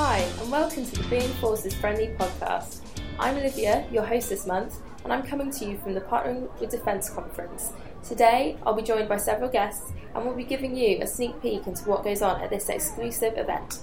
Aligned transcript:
Hi, 0.00 0.18
and 0.18 0.52
welcome 0.52 0.86
to 0.86 1.02
the 1.02 1.08
Being 1.08 1.28
Forces 1.40 1.74
Friendly 1.74 2.14
podcast. 2.16 2.82
I'm 3.18 3.36
Olivia, 3.36 3.84
your 3.90 4.04
host 4.04 4.28
this 4.28 4.46
month, 4.46 4.76
and 5.02 5.12
I'm 5.12 5.24
coming 5.24 5.50
to 5.50 5.64
you 5.64 5.76
from 5.78 5.92
the 5.92 6.00
Partnering 6.00 6.48
with 6.60 6.70
Defence 6.70 7.10
conference. 7.10 7.72
Today, 8.04 8.56
I'll 8.64 8.74
be 8.74 8.82
joined 8.82 9.08
by 9.08 9.16
several 9.16 9.50
guests, 9.50 9.90
and 10.14 10.24
we'll 10.24 10.36
be 10.36 10.44
giving 10.44 10.76
you 10.76 11.00
a 11.00 11.06
sneak 11.08 11.42
peek 11.42 11.66
into 11.66 11.82
what 11.88 12.04
goes 12.04 12.22
on 12.22 12.40
at 12.40 12.48
this 12.48 12.68
exclusive 12.68 13.36
event. 13.36 13.80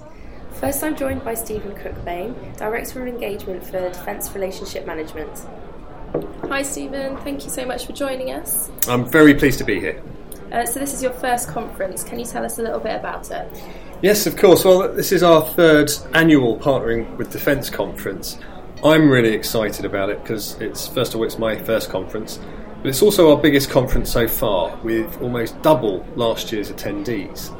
First, 0.53 0.81
I'm 0.85 0.95
joined 0.95 1.25
by 1.25 1.33
Stephen 1.33 1.73
Cookbane, 1.73 2.57
Director 2.57 3.01
of 3.01 3.09
Engagement 3.09 3.65
for 3.65 3.73
Defence 3.73 4.33
Relationship 4.33 4.87
Management. 4.87 5.45
Hi, 6.43 6.61
Stephen. 6.61 7.17
Thank 7.17 7.43
you 7.43 7.49
so 7.49 7.65
much 7.65 7.85
for 7.85 7.91
joining 7.91 8.31
us. 8.31 8.71
I'm 8.87 9.03
very 9.03 9.33
pleased 9.33 9.57
to 9.57 9.65
be 9.65 9.81
here. 9.81 10.01
Uh, 10.51 10.65
so, 10.65 10.79
this 10.79 10.93
is 10.93 11.01
your 11.01 11.13
first 11.13 11.49
conference. 11.49 12.03
Can 12.03 12.19
you 12.19 12.25
tell 12.25 12.45
us 12.45 12.59
a 12.59 12.61
little 12.61 12.79
bit 12.79 12.95
about 12.95 13.31
it? 13.31 13.51
Yes, 14.01 14.27
of 14.27 14.37
course. 14.37 14.63
Well, 14.63 14.93
this 14.93 15.11
is 15.11 15.23
our 15.23 15.41
third 15.41 15.91
annual 16.13 16.57
Partnering 16.59 17.17
with 17.17 17.31
Defence 17.31 17.69
conference. 17.69 18.37
I'm 18.83 19.09
really 19.09 19.33
excited 19.33 19.85
about 19.85 20.09
it 20.09 20.21
because 20.21 20.53
it's, 20.61 20.87
first 20.87 21.13
of 21.13 21.19
all, 21.19 21.25
it's 21.25 21.39
my 21.39 21.55
first 21.57 21.89
conference, 21.89 22.39
but 22.77 22.87
it's 22.87 23.01
also 23.01 23.31
our 23.31 23.41
biggest 23.41 23.71
conference 23.71 24.11
so 24.11 24.27
far 24.27 24.77
with 24.83 25.19
almost 25.21 25.59
double 25.63 26.05
last 26.15 26.51
year's 26.51 26.71
attendees. 26.71 27.51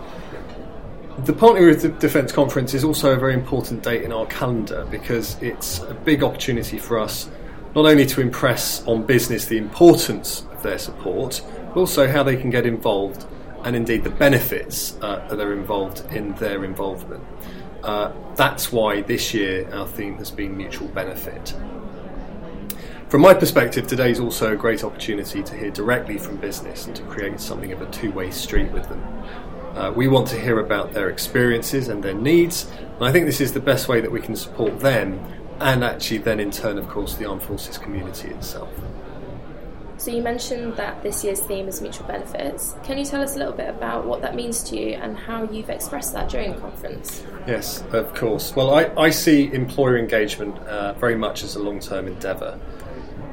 The 1.26 1.34
Partnering 1.34 1.70
with 1.70 1.82
the 1.82 1.90
Defence 1.90 2.32
conference 2.32 2.76
is 2.76 2.84
also 2.84 3.14
a 3.14 3.18
very 3.18 3.34
important 3.34 3.82
date 3.82 4.04
in 4.04 4.12
our 4.12 4.28
calendar 4.28 4.86
because 4.92 5.42
it's 5.42 5.80
a 5.80 5.94
big 5.94 6.22
opportunity 6.22 6.78
for 6.78 7.00
us 7.00 7.30
not 7.74 7.86
only 7.86 8.06
to 8.06 8.22
impress 8.22 8.86
on 8.86 9.04
business 9.04 9.46
the 9.46 9.58
importance 9.58 10.46
of 10.52 10.62
their 10.62 10.78
support, 10.78 11.42
but 11.76 11.82
also 11.82 12.10
how 12.10 12.24
they 12.24 12.38
can 12.38 12.50
get 12.50 12.66
involved 12.66 13.26
and 13.66 13.76
indeed 13.76 14.06
the 14.06 14.10
benefits 14.10 14.98
uh, 15.02 15.28
that 15.28 15.42
are 15.42 15.52
involved 15.52 16.06
in 16.12 16.34
their 16.36 16.64
involvement. 16.64 17.22
Uh, 17.84 18.14
that's 18.36 18.72
why 18.72 19.02
this 19.02 19.34
year 19.34 19.70
our 19.74 19.86
theme 19.86 20.16
has 20.16 20.32
been 20.32 20.56
mutual 20.56 20.88
benefit. 20.88 21.54
From 23.10 23.22
my 23.22 23.34
perspective, 23.34 23.88
today 23.88 24.10
is 24.10 24.22
also 24.22 24.54
a 24.54 24.56
great 24.56 24.86
opportunity 24.86 25.44
to 25.44 25.54
hear 25.54 25.70
directly 25.70 26.18
from 26.18 26.38
business 26.38 26.88
and 26.88 26.96
to 26.96 27.04
create 27.04 27.42
something 27.42 27.74
of 27.74 27.82
a 27.82 27.92
two 27.92 28.12
way 28.12 28.32
street 28.32 28.72
with 28.72 28.88
them. 28.88 29.04
Uh, 29.76 29.92
we 29.92 30.08
want 30.08 30.30
to 30.30 30.40
hear 30.40 30.60
about 30.60 30.94
their 30.94 31.10
experiences 31.10 31.90
and 31.90 32.02
their 32.02 32.14
needs, 32.14 32.72
and 32.96 33.04
I 33.04 33.12
think 33.12 33.26
this 33.26 33.42
is 33.42 33.52
the 33.52 33.60
best 33.60 33.90
way 33.90 34.00
that 34.00 34.12
we 34.12 34.22
can 34.22 34.38
support 34.38 34.80
them 34.80 35.20
and 35.60 35.84
actually, 35.84 36.20
then 36.20 36.40
in 36.40 36.52
turn, 36.52 36.78
of 36.78 36.88
course, 36.88 37.16
the 37.16 37.26
armed 37.26 37.44
forces 37.44 37.78
community 37.78 38.30
itself. 38.30 38.70
So 40.06 40.12
you 40.12 40.22
mentioned 40.22 40.76
that 40.76 41.02
this 41.02 41.24
year's 41.24 41.40
theme 41.40 41.68
is 41.68 41.82
mutual 41.82 42.06
benefits. 42.06 42.76
Can 42.84 43.00
you 43.00 43.06
tell 43.06 43.24
us 43.24 43.36
a 43.36 43.40
little 43.40 43.56
bit 43.56 43.70
about 43.70 44.06
what 44.06 44.22
that 44.22 44.36
means 44.36 44.62
to 44.66 44.80
you 44.80 44.90
and 44.90 45.18
how 45.18 45.50
you've 45.50 45.72
expressed 45.72 46.14
that 46.14 46.30
during 46.30 46.54
the 46.54 46.62
conference? 46.62 47.24
Yes, 47.48 47.84
of 47.92 48.14
course. 48.14 48.56
Well, 48.56 48.72
I, 48.76 48.92
I 48.96 49.10
see 49.10 49.52
employer 49.52 49.98
engagement 49.98 50.60
uh, 50.60 50.94
very 50.94 51.16
much 51.16 51.44
as 51.44 51.56
a 51.56 51.60
long-term 51.60 52.06
endeavour. 52.06 52.60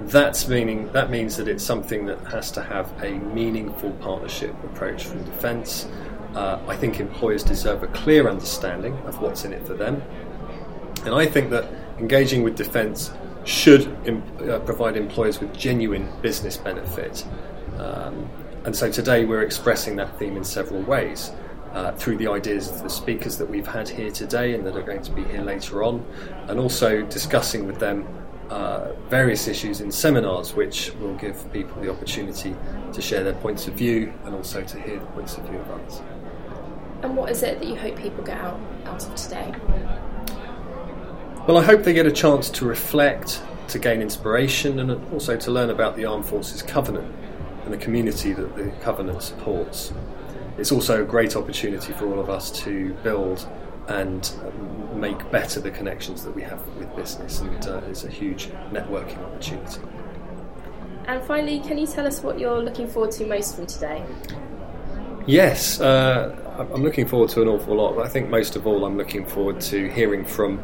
That's 0.05 0.49
meaning 0.49 0.91
that 0.93 1.11
means 1.11 1.37
that 1.37 1.47
it's 1.47 1.63
something 1.63 2.07
that 2.07 2.19
has 2.29 2.51
to 2.53 2.63
have 2.63 2.91
a 3.05 3.19
meaningful 3.19 3.91
partnership 4.01 4.55
approach 4.65 5.05
from 5.05 5.25
defence. 5.25 5.87
Uh, 6.35 6.59
I 6.67 6.75
think 6.75 7.01
employers 7.01 7.43
deserve 7.43 7.83
a 7.83 7.89
clear 7.89 8.31
understanding 8.31 8.97
of 9.05 9.21
what's 9.21 9.45
in 9.45 9.53
it 9.53 9.67
for 9.67 9.75
them, 9.75 10.03
and 11.05 11.15
I 11.15 11.27
think 11.27 11.51
that 11.51 11.67
engaging 11.99 12.43
with 12.43 12.57
defence 12.57 13.11
should 13.45 13.89
uh, 14.49 14.59
provide 14.61 14.97
employers 14.97 15.41
with 15.41 15.57
genuine 15.57 16.09
business 16.23 16.57
benefit. 16.57 17.25
Um, 17.79 18.29
and 18.65 18.75
so 18.75 18.91
today 18.91 19.25
we're 19.25 19.43
expressing 19.43 19.97
that 19.97 20.19
theme 20.19 20.37
in 20.37 20.45
several 20.45 20.83
ways. 20.83 21.33
Uh, 21.73 21.91
through 21.93 22.19
the 22.19 22.29
ideas 22.29 22.71
of 22.71 22.83
the 22.83 22.91
speakers 22.91 23.39
that 23.39 23.49
we've 23.49 23.67
had 23.67 23.89
here 23.89 24.11
today 24.11 24.53
and 24.53 24.67
that 24.67 24.77
are 24.77 24.83
going 24.83 25.01
to 25.01 25.11
be 25.11 25.25
here 25.25 25.41
later 25.41 25.83
on, 25.83 26.05
and 26.49 26.61
also 26.61 27.01
discussing 27.07 27.67
with 27.67 27.79
them 27.79 28.07
uh, 28.51 28.93
various 29.09 29.49
issues 29.49 29.81
in 29.81 29.91
seminars 29.91 30.55
which 30.55 30.93
will 30.97 31.15
give 31.15 31.51
people 31.51 31.81
the 31.81 31.91
opportunity 31.91 32.55
to 32.93 33.01
share 33.01 33.25
their 33.25 33.33
points 33.33 33.69
of 33.69 33.73
view 33.73 34.13
and 34.27 34.35
also 34.35 34.61
to 34.63 34.79
hear 34.83 34.99
the 34.99 35.07
points 35.07 35.39
of 35.39 35.45
view 35.45 35.59
of 35.59 35.71
others. 35.71 36.03
And 37.01 37.17
what 37.17 37.31
is 37.31 37.43
it 37.43 37.59
that 37.59 37.67
you 37.67 37.77
hope 37.77 37.97
people 37.97 38.23
get 38.23 38.37
out, 38.37 38.61
out 38.85 39.03
of 39.03 39.15
today? 39.15 39.55
Well, 41.45 41.59
I 41.59 41.65
hope 41.65 41.83
they 41.83 41.93
get 41.93 42.07
a 42.07 42.13
chance 42.13 42.49
to 42.51 42.65
reflect, 42.65 43.43
to 43.67 43.81
gain 43.81 44.01
inspiration, 44.01 44.79
and 44.79 45.13
also 45.13 45.37
to 45.37 45.51
learn 45.51 45.71
about 45.71 45.97
the 45.97 46.05
Armed 46.05 46.25
Forces 46.25 46.63
Covenant 46.63 47.13
and 47.65 47.75
the 47.75 47.79
community 47.79 48.33
that 48.33 48.55
the 48.55 48.71
Covenant 48.81 49.25
supports. 49.25 49.93
It's 50.57 50.71
also 50.71 51.03
a 51.03 51.05
great 51.05 51.35
opportunity 51.35 51.93
for 51.95 52.07
all 52.07 52.21
of 52.21 52.31
us 52.31 52.53
to 52.63 52.95
build 53.03 53.49
and 53.89 54.31
make 54.95 55.33
better 55.33 55.59
the 55.59 55.73
connections 55.73 56.23
that 56.23 56.33
we 56.33 56.43
have 56.43 56.65
with 56.77 56.95
business, 56.95 57.41
and 57.41 57.67
uh, 57.67 57.81
it's 57.89 58.05
a 58.05 58.09
huge 58.09 58.47
networking 58.71 59.19
opportunity. 59.19 59.81
And 61.09 61.25
finally, 61.25 61.59
can 61.59 61.77
you 61.77 61.89
tell 61.89 62.07
us 62.07 62.23
what 62.23 62.39
you're 62.39 62.63
looking 62.63 62.87
forward 62.87 63.11
to 63.13 63.27
most 63.27 63.57
from 63.57 63.67
today? 63.67 64.05
Yes, 65.27 65.81
uh, 65.81 66.37
I'm 66.73 66.85
looking 66.85 67.09
forward 67.09 67.31
to 67.31 67.43
an 67.43 67.49
awful 67.49 67.75
lot, 67.75 67.97
but 67.97 68.07
I 68.07 68.09
think 68.09 68.31
most 68.31 68.55
of 68.55 68.65
all, 68.65 68.85
I'm 68.85 68.97
looking 68.97 69.27
forward 69.27 69.61
to 69.63 69.89
hearing 69.91 70.25
from 70.25 70.63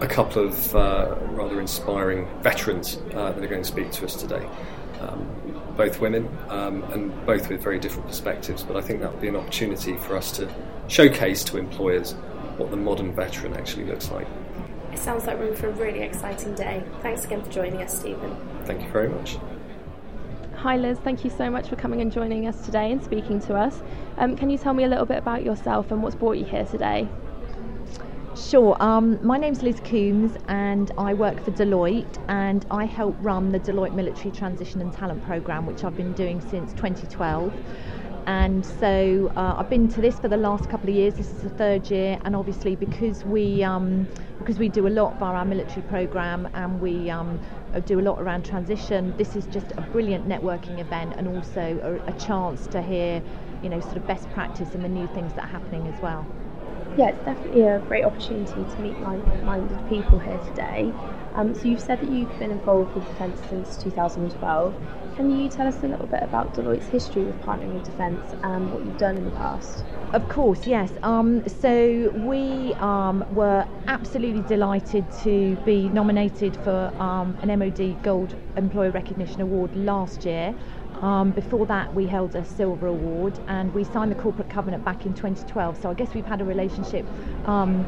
a 0.00 0.06
couple 0.06 0.46
of 0.46 0.74
uh, 0.76 1.16
rather 1.30 1.60
inspiring 1.60 2.28
veterans 2.42 2.98
uh, 3.14 3.32
that 3.32 3.42
are 3.42 3.48
going 3.48 3.62
to 3.62 3.68
speak 3.68 3.90
to 3.92 4.04
us 4.04 4.14
today. 4.14 4.48
Um, 5.00 5.74
both 5.76 6.00
women 6.00 6.28
um, 6.48 6.82
and 6.92 7.24
both 7.24 7.48
with 7.48 7.62
very 7.62 7.78
different 7.78 8.08
perspectives, 8.08 8.64
but 8.64 8.76
I 8.76 8.80
think 8.80 9.00
that 9.00 9.12
will 9.12 9.20
be 9.20 9.28
an 9.28 9.36
opportunity 9.36 9.96
for 9.96 10.16
us 10.16 10.32
to 10.32 10.52
showcase 10.88 11.44
to 11.44 11.56
employers 11.56 12.12
what 12.56 12.70
the 12.70 12.76
modern 12.76 13.14
veteran 13.14 13.54
actually 13.54 13.84
looks 13.84 14.10
like. 14.10 14.26
It 14.92 14.98
sounds 14.98 15.26
like 15.26 15.38
we're 15.38 15.48
in 15.48 15.56
for 15.56 15.68
a 15.68 15.72
really 15.72 16.00
exciting 16.00 16.54
day. 16.54 16.82
Thanks 17.02 17.24
again 17.24 17.42
for 17.42 17.50
joining 17.50 17.80
us, 17.80 17.96
Stephen. 17.96 18.36
Thank 18.64 18.82
you 18.82 18.90
very 18.90 19.08
much. 19.08 19.38
Hi 20.56 20.76
Liz, 20.76 20.98
thank 20.98 21.24
you 21.24 21.30
so 21.30 21.48
much 21.48 21.68
for 21.68 21.76
coming 21.76 22.00
and 22.00 22.10
joining 22.10 22.48
us 22.48 22.64
today 22.64 22.90
and 22.90 23.02
speaking 23.02 23.40
to 23.42 23.54
us. 23.54 23.80
Um, 24.16 24.34
can 24.36 24.50
you 24.50 24.58
tell 24.58 24.74
me 24.74 24.82
a 24.82 24.88
little 24.88 25.06
bit 25.06 25.18
about 25.18 25.44
yourself 25.44 25.92
and 25.92 26.02
what's 26.02 26.16
brought 26.16 26.36
you 26.36 26.44
here 26.44 26.64
today? 26.64 27.08
Sure. 28.38 28.80
Um, 28.80 29.18
my 29.26 29.36
name's 29.36 29.62
Liz 29.62 29.80
Coombs 29.84 30.36
and 30.46 30.92
I 30.96 31.12
work 31.12 31.42
for 31.44 31.50
Deloitte 31.50 32.18
and 32.28 32.64
I 32.70 32.84
help 32.84 33.16
run 33.20 33.50
the 33.50 33.58
Deloitte 33.58 33.94
Military 33.94 34.30
Transition 34.30 34.80
and 34.80 34.92
Talent 34.92 35.24
Programme, 35.24 35.66
which 35.66 35.82
I've 35.82 35.96
been 35.96 36.12
doing 36.12 36.40
since 36.40 36.72
2012. 36.74 37.52
And 38.26 38.64
so 38.64 39.32
uh, 39.36 39.56
I've 39.58 39.68
been 39.68 39.88
to 39.88 40.00
this 40.00 40.20
for 40.20 40.28
the 40.28 40.36
last 40.36 40.70
couple 40.70 40.88
of 40.88 40.94
years. 40.94 41.14
This 41.14 41.26
is 41.32 41.42
the 41.42 41.50
third 41.50 41.90
year, 41.90 42.18
and 42.24 42.36
obviously 42.36 42.76
because 42.76 43.24
we 43.24 43.64
um, 43.64 44.06
because 44.38 44.58
we 44.58 44.68
do 44.68 44.86
a 44.86 44.88
lot 44.88 45.18
via 45.18 45.34
our 45.34 45.44
military 45.44 45.82
program 45.82 46.48
and 46.54 46.80
we 46.80 47.10
um, 47.10 47.40
do 47.86 47.98
a 47.98 48.02
lot 48.02 48.20
around 48.20 48.44
transition. 48.44 49.14
This 49.16 49.34
is 49.34 49.46
just 49.46 49.72
a 49.72 49.80
brilliant 49.80 50.28
networking 50.28 50.78
event 50.78 51.14
and 51.16 51.26
also 51.26 52.00
a, 52.06 52.10
a 52.10 52.12
chance 52.18 52.66
to 52.68 52.82
hear, 52.82 53.20
you 53.62 53.68
know, 53.68 53.80
sort 53.80 53.96
of 53.96 54.06
best 54.06 54.30
practice 54.30 54.74
and 54.74 54.84
the 54.84 54.88
new 54.88 55.08
things 55.08 55.32
that 55.34 55.44
are 55.44 55.48
happening 55.48 55.86
as 55.88 56.00
well 56.00 56.24
yeah, 56.98 57.10
it's 57.10 57.24
definitely 57.24 57.62
a 57.62 57.78
great 57.86 58.04
opportunity 58.04 58.52
to 58.52 58.80
meet 58.82 59.00
like-minded 59.00 59.88
people 59.88 60.18
here 60.18 60.38
today. 60.48 60.92
Um, 61.34 61.54
so 61.54 61.68
you've 61.68 61.80
said 61.80 62.00
that 62.00 62.10
you've 62.10 62.36
been 62.40 62.50
involved 62.50 62.92
with 62.96 63.06
defence 63.06 63.40
since 63.48 63.76
2012. 63.76 64.74
Can 65.14 65.30
you 65.30 65.48
tell 65.48 65.68
us 65.68 65.80
a 65.84 65.86
little 65.86 66.08
bit 66.08 66.24
about 66.24 66.54
Deloitte's 66.54 66.88
history 66.88 67.22
with 67.22 67.40
partnering 67.42 67.74
with 67.74 67.84
defence 67.84 68.34
and 68.42 68.72
what 68.72 68.84
you've 68.84 68.98
done 68.98 69.16
in 69.16 69.24
the 69.24 69.30
past? 69.30 69.84
Of 70.12 70.28
course, 70.28 70.66
yes. 70.66 70.90
Um, 71.04 71.48
so 71.48 72.10
we 72.16 72.74
um, 72.74 73.24
were 73.32 73.64
absolutely 73.86 74.42
delighted 74.42 75.04
to 75.22 75.54
be 75.64 75.88
nominated 75.90 76.56
for 76.64 76.92
um, 76.98 77.38
an 77.42 77.56
MOD 77.58 78.02
Gold 78.02 78.34
Employer 78.56 78.90
Recognition 78.90 79.40
Award 79.40 79.76
last 79.76 80.24
year. 80.24 80.52
Um, 81.02 81.30
before 81.30 81.66
that, 81.66 81.94
we 81.94 82.06
held 82.06 82.34
a 82.34 82.44
silver 82.44 82.86
award 82.86 83.38
and 83.46 83.72
we 83.72 83.84
signed 83.84 84.10
the 84.10 84.16
corporate 84.16 84.50
covenant 84.50 84.84
back 84.84 85.06
in 85.06 85.14
2012. 85.14 85.80
So 85.80 85.90
I 85.90 85.94
guess 85.94 86.12
we've 86.14 86.26
had 86.26 86.40
a 86.40 86.44
relationship. 86.44 87.06
Um, 87.46 87.86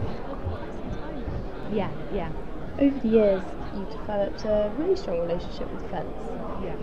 yeah, 1.72 1.90
yeah. 2.12 2.30
Over 2.78 2.98
the 3.00 3.08
years, 3.08 3.42
you've 3.74 3.90
developed 3.90 4.44
a 4.44 4.72
really 4.78 4.96
strong 4.96 5.20
relationship 5.20 5.70
with 5.72 5.82
defence. 5.82 6.16
Yeah. 6.62 6.76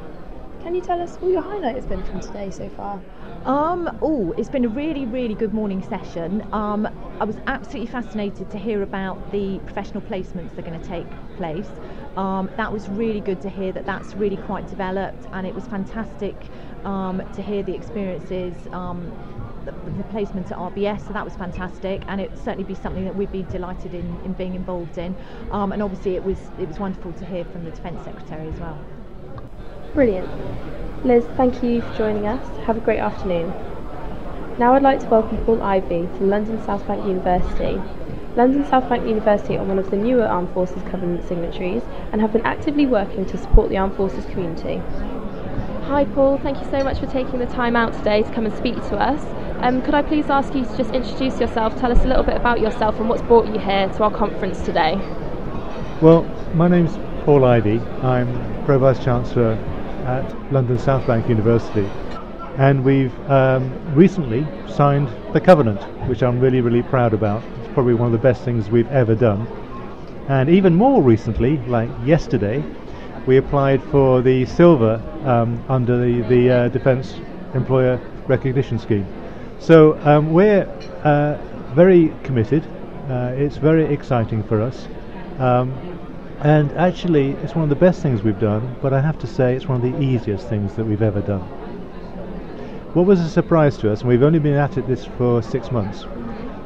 Can 0.63 0.75
you 0.75 0.81
tell 0.81 1.01
us 1.01 1.15
what 1.18 1.31
your 1.31 1.41
highlight 1.41 1.75
has 1.75 1.85
been 1.85 2.03
from 2.03 2.19
today 2.19 2.51
so 2.51 2.68
far? 2.69 3.01
Um, 3.45 3.97
oh, 4.01 4.33
it's 4.38 4.50
been 4.50 4.65
a 4.65 4.69
really, 4.69 5.06
really 5.06 5.35
good 5.35 5.53
morning 5.53 5.81
session. 5.81 6.45
Um, 6.51 6.88
I 7.21 7.23
was 7.23 7.38
absolutely 7.47 7.89
fascinated 7.89 8.51
to 8.51 8.57
hear 8.57 8.83
about 8.83 9.31
the 9.31 9.59
professional 9.59 10.01
placements 10.01 10.56
that 10.56 10.65
are 10.65 10.69
going 10.69 10.81
to 10.81 10.88
take 10.88 11.07
place. 11.38 11.69
Um, 12.17 12.49
that 12.57 12.73
was 12.73 12.89
really 12.89 13.21
good 13.21 13.41
to 13.41 13.49
hear 13.49 13.71
that 13.71 13.85
that's 13.85 14.15
really 14.15 14.37
quite 14.37 14.67
developed, 14.67 15.27
and 15.33 15.45
it 15.45 15.53
was 15.53 15.67
fantastic 15.67 16.35
um, 16.83 17.21
to 17.33 17.41
hear 17.41 17.63
the 17.63 17.73
experiences. 17.73 18.53
Um, 18.71 19.11
the, 19.65 19.71
the 19.97 20.03
placement 20.05 20.49
at 20.49 20.57
RBS, 20.57 21.05
so 21.05 21.13
that 21.13 21.25
was 21.25 21.35
fantastic, 21.35 22.01
and 22.07 22.21
it 22.21 22.31
would 22.31 22.39
certainly 22.39 22.63
be 22.63 22.73
something 22.73 23.03
that 23.03 23.15
we'd 23.15 23.31
be 23.31 23.43
delighted 23.43 23.93
in, 23.93 24.19
in 24.23 24.33
being 24.33 24.55
involved 24.55 24.97
in. 24.97 25.15
Um, 25.51 25.73
and 25.73 25.83
obviously, 25.83 26.15
it 26.15 26.23
was 26.23 26.39
it 26.59 26.67
was 26.67 26.79
wonderful 26.79 27.13
to 27.13 27.25
hear 27.25 27.45
from 27.45 27.65
the 27.65 27.71
Defence 27.71 28.03
Secretary 28.03 28.47
as 28.47 28.59
well. 28.59 28.79
Brilliant. 29.93 30.29
Liz, 31.05 31.25
thank 31.35 31.61
you 31.61 31.81
for 31.81 31.97
joining 31.97 32.25
us. 32.25 32.65
Have 32.65 32.77
a 32.77 32.81
great 32.81 32.99
afternoon. 32.99 33.53
Now 34.57 34.73
I'd 34.73 34.81
like 34.81 34.99
to 35.01 35.05
welcome 35.07 35.37
Paul 35.45 35.61
Ivey 35.61 36.07
from 36.17 36.29
London 36.29 36.63
South 36.65 36.87
Bank 36.87 37.05
University. 37.05 37.79
London 38.37 38.63
South 38.69 38.87
Bank 38.87 39.07
University 39.07 39.57
are 39.57 39.63
one 39.63 39.79
of 39.79 39.89
the 39.89 39.97
newer 39.97 40.23
Armed 40.23 40.53
Forces 40.53 40.83
Covenant 40.91 41.27
signatories 41.27 41.81
and 42.11 42.21
have 42.21 42.31
been 42.31 42.45
actively 42.45 42.85
working 42.85 43.25
to 43.25 43.35
support 43.35 43.69
the 43.69 43.77
Armed 43.77 43.95
Forces 43.95 44.25
community. 44.25 44.77
Hi 45.85 46.05
Paul, 46.13 46.37
thank 46.37 46.59
you 46.63 46.69
so 46.69 46.83
much 46.83 46.99
for 46.99 47.07
taking 47.07 47.39
the 47.39 47.47
time 47.47 47.75
out 47.75 47.93
today 47.93 48.21
to 48.21 48.31
come 48.33 48.45
and 48.45 48.55
speak 48.55 48.75
to 48.75 48.95
us. 48.95 49.19
Um, 49.63 49.81
could 49.81 49.95
I 49.95 50.03
please 50.03 50.29
ask 50.29 50.53
you 50.53 50.65
to 50.65 50.77
just 50.77 50.91
introduce 50.91 51.39
yourself, 51.39 51.79
tell 51.79 51.91
us 51.91 51.97
a 52.03 52.07
little 52.07 52.21
bit 52.21 52.35
about 52.35 52.59
yourself 52.59 52.99
and 52.99 53.09
what's 53.09 53.23
brought 53.23 53.47
you 53.47 53.57
here 53.57 53.89
to 53.89 54.03
our 54.03 54.11
conference 54.11 54.61
today? 54.61 54.97
Well, 55.99 56.21
my 56.53 56.67
name's 56.67 56.95
Paul 57.25 57.43
Ivey. 57.43 57.79
I'm 58.03 58.65
Pro 58.65 58.77
Vice 58.77 59.03
Chancellor 59.03 59.53
at 60.05 60.53
London 60.53 60.77
South 60.77 61.07
Bank 61.07 61.27
University. 61.27 61.89
And 62.59 62.85
we've 62.85 63.17
um, 63.31 63.95
recently 63.95 64.45
signed 64.71 65.07
the 65.33 65.41
Covenant, 65.41 65.81
which 66.07 66.21
I'm 66.21 66.39
really, 66.39 66.61
really 66.61 66.83
proud 66.83 67.15
about. 67.15 67.41
Probably 67.77 67.94
one 67.94 68.07
of 68.07 68.12
the 68.12 68.27
best 68.27 68.44
things 68.44 68.71
we've 68.71 68.89
ever 68.89 69.13
done. 69.13 69.45
And 70.29 70.50
even 70.50 70.74
more 70.74 71.00
recently, 71.00 71.57
like 71.68 71.91
yesterday, 72.03 72.63
we 73.27 73.38
applied 73.38 73.83
for 73.91 74.24
the 74.24 74.47
silver 74.47 75.00
um, 75.25 75.63
under 75.69 75.95
the, 76.03 76.27
the 76.27 76.50
uh, 76.50 76.68
Defence 76.69 77.13
Employer 77.53 78.01
Recognition 78.25 78.79
Scheme. 78.79 79.06
So 79.59 79.95
um, 80.07 80.33
we're 80.33 80.63
uh, 81.03 81.38
very 81.75 82.12
committed. 82.24 82.65
Uh, 83.07 83.33
it's 83.35 83.57
very 83.57 83.94
exciting 83.94 84.41
for 84.41 84.59
us. 84.59 84.88
Um, 85.38 85.71
and 86.39 86.71
actually, 86.71 87.33
it's 87.44 87.53
one 87.53 87.62
of 87.62 87.69
the 87.69 87.75
best 87.75 88.01
things 88.01 88.23
we've 88.23 88.39
done, 88.39 88.75
but 88.81 88.91
I 88.91 89.01
have 89.01 89.19
to 89.19 89.27
say 89.27 89.56
it's 89.56 89.68
one 89.68 89.85
of 89.85 89.91
the 89.91 90.01
easiest 90.01 90.50
things 90.50 90.73
that 90.77 90.85
we've 90.85 91.03
ever 91.03 91.21
done. 91.21 91.41
What 92.95 93.06
was 93.06 93.19
a 93.19 93.30
surprise 93.30 93.77
to 93.77 93.91
us, 93.91 94.00
and 94.00 94.09
we've 94.09 94.23
only 94.23 94.39
been 94.39 94.56
at 94.56 94.80
it 94.80 94.88
this 94.88 95.06
for 95.06 95.44
six 95.44 95.71
months. 95.71 96.07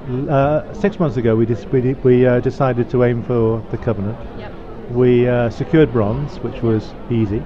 Uh, 0.09 0.73
six 0.73 0.99
months 0.99 1.17
ago, 1.17 1.35
we, 1.35 1.45
dis- 1.45 1.65
we, 1.67 1.93
we 1.95 2.25
uh, 2.25 2.39
decided 2.39 2.89
to 2.89 3.03
aim 3.03 3.21
for 3.23 3.63
the 3.69 3.77
Covenant. 3.77 4.17
Yep. 4.39 4.51
We 4.89 5.27
uh, 5.27 5.49
secured 5.51 5.91
bronze, 5.91 6.39
which 6.39 6.63
was 6.63 6.93
easy, 7.11 7.43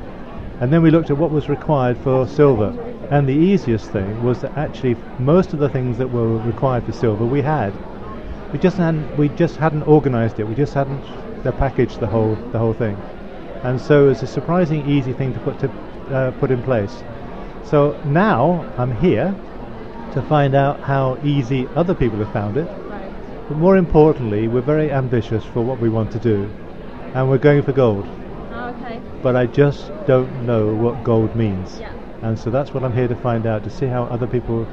and 0.61 0.71
then 0.71 0.81
we 0.81 0.89
looked 0.89 1.09
at 1.09 1.17
what 1.17 1.31
was 1.31 1.49
required 1.49 1.97
for 1.97 2.25
silver. 2.27 2.73
And 3.11 3.27
the 3.27 3.33
easiest 3.33 3.91
thing 3.91 4.23
was 4.23 4.39
that 4.41 4.57
actually 4.57 4.95
most 5.19 5.53
of 5.53 5.59
the 5.59 5.69
things 5.69 5.97
that 5.97 6.09
were 6.09 6.37
required 6.37 6.85
for 6.85 6.93
silver 6.93 7.25
we 7.25 7.41
had. 7.41 7.73
We 8.51 8.57
just 8.57 8.77
hadn't 8.77 9.17
we 9.17 9.29
just 9.29 9.57
hadn't 9.57 9.83
organised 9.83 10.39
it. 10.39 10.45
We 10.45 10.55
just 10.55 10.73
hadn't 10.73 11.03
uh, 11.45 11.51
packaged 11.51 11.99
the 11.99 12.07
whole 12.07 12.35
the 12.51 12.57
whole 12.57 12.73
thing. 12.73 12.95
And 13.63 13.79
so 13.79 14.09
it's 14.09 14.23
a 14.23 14.27
surprising 14.27 14.89
easy 14.89 15.13
thing 15.13 15.33
to 15.33 15.39
put 15.41 15.59
to 15.59 15.69
uh, 16.09 16.31
put 16.39 16.51
in 16.51 16.63
place. 16.63 17.03
So 17.63 18.01
now 18.05 18.65
I'm 18.77 18.95
here 18.95 19.35
to 20.13 20.21
find 20.23 20.55
out 20.55 20.79
how 20.79 21.17
easy 21.23 21.67
other 21.75 21.93
people 21.93 22.19
have 22.19 22.31
found 22.31 22.57
it. 22.57 22.67
But 23.47 23.57
more 23.57 23.77
importantly, 23.77 24.47
we're 24.47 24.61
very 24.61 24.91
ambitious 24.91 25.43
for 25.45 25.61
what 25.61 25.79
we 25.79 25.89
want 25.89 26.11
to 26.13 26.19
do, 26.19 26.49
and 27.13 27.29
we're 27.29 27.37
going 27.37 27.61
for 27.61 27.73
gold. 27.73 28.07
Oh, 28.51 28.75
okay. 28.81 28.99
But 29.21 29.35
I 29.35 29.45
just 29.45 29.91
don't 30.07 30.45
know 30.45 30.73
what 30.73 31.03
gold 31.03 31.35
means. 31.35 31.79
Yeah. 31.79 31.93
And 32.21 32.39
so 32.39 32.49
that's 32.49 32.73
what 32.73 32.83
I'm 32.83 32.93
here 32.93 33.07
to 33.07 33.15
find 33.15 33.45
out 33.45 33.63
to 33.65 33.69
see 33.69 33.85
how 33.85 34.05
other 34.05 34.25
people 34.25 34.65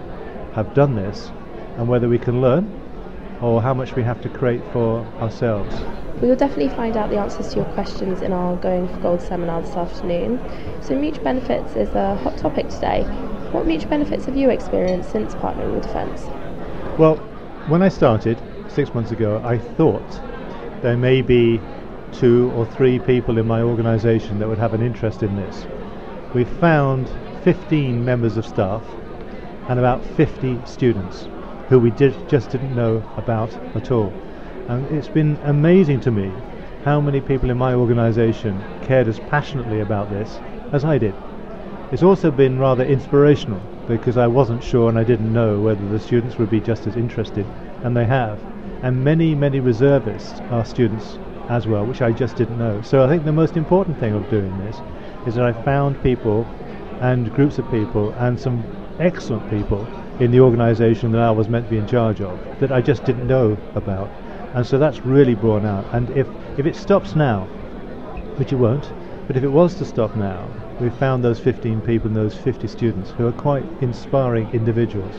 have 0.54 0.72
done 0.74 0.94
this 0.94 1.30
and 1.76 1.88
whether 1.88 2.08
we 2.08 2.18
can 2.18 2.40
learn 2.40 2.70
or 3.42 3.60
how 3.60 3.74
much 3.74 3.94
we 3.94 4.02
have 4.02 4.22
to 4.22 4.28
create 4.28 4.62
for 4.72 5.04
ourselves. 5.20 5.74
We 6.22 6.28
will 6.28 6.36
definitely 6.36 6.68
find 6.68 6.96
out 6.96 7.10
the 7.10 7.18
answers 7.18 7.48
to 7.50 7.56
your 7.56 7.64
questions 7.74 8.22
in 8.22 8.32
our 8.32 8.56
Going 8.56 8.88
for 8.88 8.96
Gold 9.00 9.20
seminar 9.20 9.60
this 9.60 9.74
afternoon. 9.74 10.40
So, 10.80 10.94
mutual 10.94 11.24
benefits 11.24 11.74
is 11.74 11.88
a 11.94 12.14
hot 12.16 12.38
topic 12.38 12.68
today. 12.68 13.04
What 13.52 13.66
mutual 13.66 13.90
benefits 13.90 14.24
have 14.24 14.36
you 14.36 14.48
experienced 14.48 15.12
since 15.12 15.34
partnering 15.34 15.74
with 15.74 15.82
Defence? 15.82 16.22
Well, 16.98 17.16
when 17.68 17.82
I 17.82 17.88
started 17.88 18.38
six 18.68 18.94
months 18.94 19.10
ago, 19.10 19.42
I 19.44 19.58
thought 19.58 20.20
there 20.80 20.96
may 20.96 21.20
be 21.20 21.60
two 22.12 22.50
or 22.56 22.64
three 22.64 22.98
people 22.98 23.36
in 23.36 23.46
my 23.46 23.60
organisation 23.60 24.38
that 24.38 24.48
would 24.48 24.56
have 24.56 24.72
an 24.72 24.80
interest 24.80 25.22
in 25.22 25.36
this. 25.36 25.66
We 26.34 26.44
found 26.44 27.10
15 27.44 28.02
members 28.02 28.38
of 28.38 28.46
staff 28.46 28.82
and 29.68 29.78
about 29.78 30.02
50 30.02 30.58
students 30.64 31.28
who 31.68 31.78
we 31.78 31.90
did, 31.90 32.14
just 32.30 32.48
didn't 32.48 32.74
know 32.74 33.04
about 33.18 33.52
at 33.76 33.90
all. 33.90 34.14
And 34.68 34.90
it's 34.96 35.08
been 35.08 35.38
amazing 35.42 36.00
to 36.00 36.10
me 36.10 36.32
how 36.84 37.02
many 37.02 37.20
people 37.20 37.50
in 37.50 37.58
my 37.58 37.74
organisation 37.74 38.64
cared 38.82 39.08
as 39.08 39.20
passionately 39.20 39.80
about 39.80 40.08
this 40.08 40.40
as 40.72 40.86
I 40.86 40.96
did. 40.96 41.14
It's 41.92 42.02
also 42.02 42.30
been 42.30 42.58
rather 42.58 42.84
inspirational 42.84 43.60
because 43.86 44.16
I 44.16 44.26
wasn't 44.26 44.64
sure 44.64 44.88
and 44.88 44.98
I 44.98 45.04
didn't 45.04 45.30
know 45.30 45.60
whether 45.60 45.86
the 45.90 46.00
students 46.00 46.38
would 46.38 46.48
be 46.48 46.58
just 46.58 46.86
as 46.86 46.96
interested, 46.96 47.44
and 47.84 47.94
they 47.94 48.06
have. 48.06 48.40
And 48.82 49.04
many, 49.04 49.34
many 49.34 49.60
reservists 49.60 50.40
are 50.50 50.64
students 50.64 51.18
as 51.50 51.66
well, 51.66 51.84
which 51.84 52.00
I 52.00 52.10
just 52.10 52.36
didn't 52.36 52.58
know. 52.58 52.80
So 52.80 53.04
I 53.04 53.08
think 53.08 53.26
the 53.26 53.32
most 53.32 53.58
important 53.58 54.00
thing 54.00 54.14
of 54.14 54.30
doing 54.30 54.56
this 54.64 54.80
is 55.26 55.34
that 55.34 55.44
I 55.44 55.52
found 55.64 56.02
people 56.02 56.46
and 57.02 57.30
groups 57.34 57.58
of 57.58 57.70
people 57.70 58.12
and 58.12 58.40
some 58.40 58.64
excellent 58.98 59.50
people 59.50 59.86
in 60.18 60.30
the 60.30 60.40
organisation 60.40 61.12
that 61.12 61.20
I 61.20 61.30
was 61.30 61.50
meant 61.50 61.66
to 61.66 61.70
be 61.72 61.76
in 61.76 61.86
charge 61.86 62.22
of 62.22 62.40
that 62.60 62.72
I 62.72 62.80
just 62.80 63.04
didn't 63.04 63.26
know 63.26 63.58
about. 63.74 64.08
And 64.54 64.66
so 64.66 64.78
that's 64.78 65.00
really 65.00 65.34
borne 65.34 65.66
out. 65.66 65.84
And 65.92 66.08
if, 66.16 66.26
if 66.56 66.64
it 66.64 66.74
stops 66.74 67.14
now, 67.14 67.44
which 68.36 68.50
it 68.50 68.56
won't, 68.56 68.90
but 69.26 69.36
if 69.36 69.44
it 69.44 69.48
was 69.48 69.74
to 69.74 69.84
stop 69.84 70.16
now, 70.16 70.48
we've 70.82 70.94
found 70.96 71.22
those 71.22 71.38
15 71.38 71.80
people 71.82 72.08
and 72.08 72.16
those 72.16 72.34
50 72.34 72.66
students 72.66 73.10
who 73.12 73.26
are 73.26 73.32
quite 73.32 73.64
inspiring 73.80 74.50
individuals, 74.52 75.14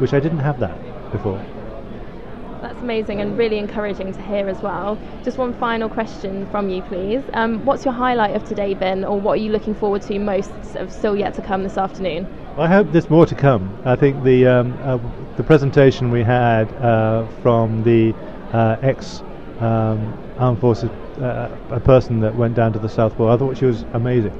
which 0.00 0.14
I 0.14 0.20
didn't 0.20 0.38
have 0.38 0.60
that 0.60 0.78
before. 1.10 1.44
That's 2.62 2.80
amazing 2.80 3.20
and 3.20 3.36
really 3.36 3.58
encouraging 3.58 4.12
to 4.12 4.22
hear 4.22 4.48
as 4.48 4.62
well. 4.62 4.98
Just 5.24 5.38
one 5.38 5.54
final 5.54 5.88
question 5.88 6.48
from 6.50 6.68
you, 6.68 6.82
please. 6.82 7.22
Um, 7.32 7.64
what's 7.64 7.84
your 7.84 7.94
highlight 7.94 8.34
of 8.34 8.44
today 8.44 8.74
been, 8.74 9.04
or 9.04 9.20
what 9.20 9.32
are 9.32 9.42
you 9.42 9.50
looking 9.50 9.74
forward 9.74 10.02
to 10.02 10.18
most 10.18 10.50
of 10.74 10.92
still 10.92 11.16
yet 11.16 11.34
to 11.34 11.42
come 11.42 11.62
this 11.62 11.76
afternoon? 11.76 12.26
I 12.56 12.66
hope 12.66 12.90
there's 12.90 13.10
more 13.10 13.26
to 13.26 13.34
come. 13.34 13.78
I 13.84 13.94
think 13.94 14.24
the 14.24 14.46
um, 14.46 14.78
uh, 14.82 14.98
the 15.36 15.44
presentation 15.44 16.10
we 16.10 16.24
had 16.24 16.72
uh, 16.74 17.28
from 17.42 17.84
the 17.84 18.12
uh, 18.52 18.76
ex 18.82 19.22
um, 19.60 20.18
armed 20.38 20.58
forces, 20.60 20.90
uh, 21.20 21.56
a 21.70 21.80
person 21.80 22.18
that 22.20 22.34
went 22.34 22.54
down 22.56 22.72
to 22.72 22.80
the 22.80 22.88
South 22.88 23.16
Pole, 23.16 23.30
I 23.30 23.36
thought 23.36 23.56
she 23.56 23.66
was 23.66 23.84
amazing, 23.92 24.32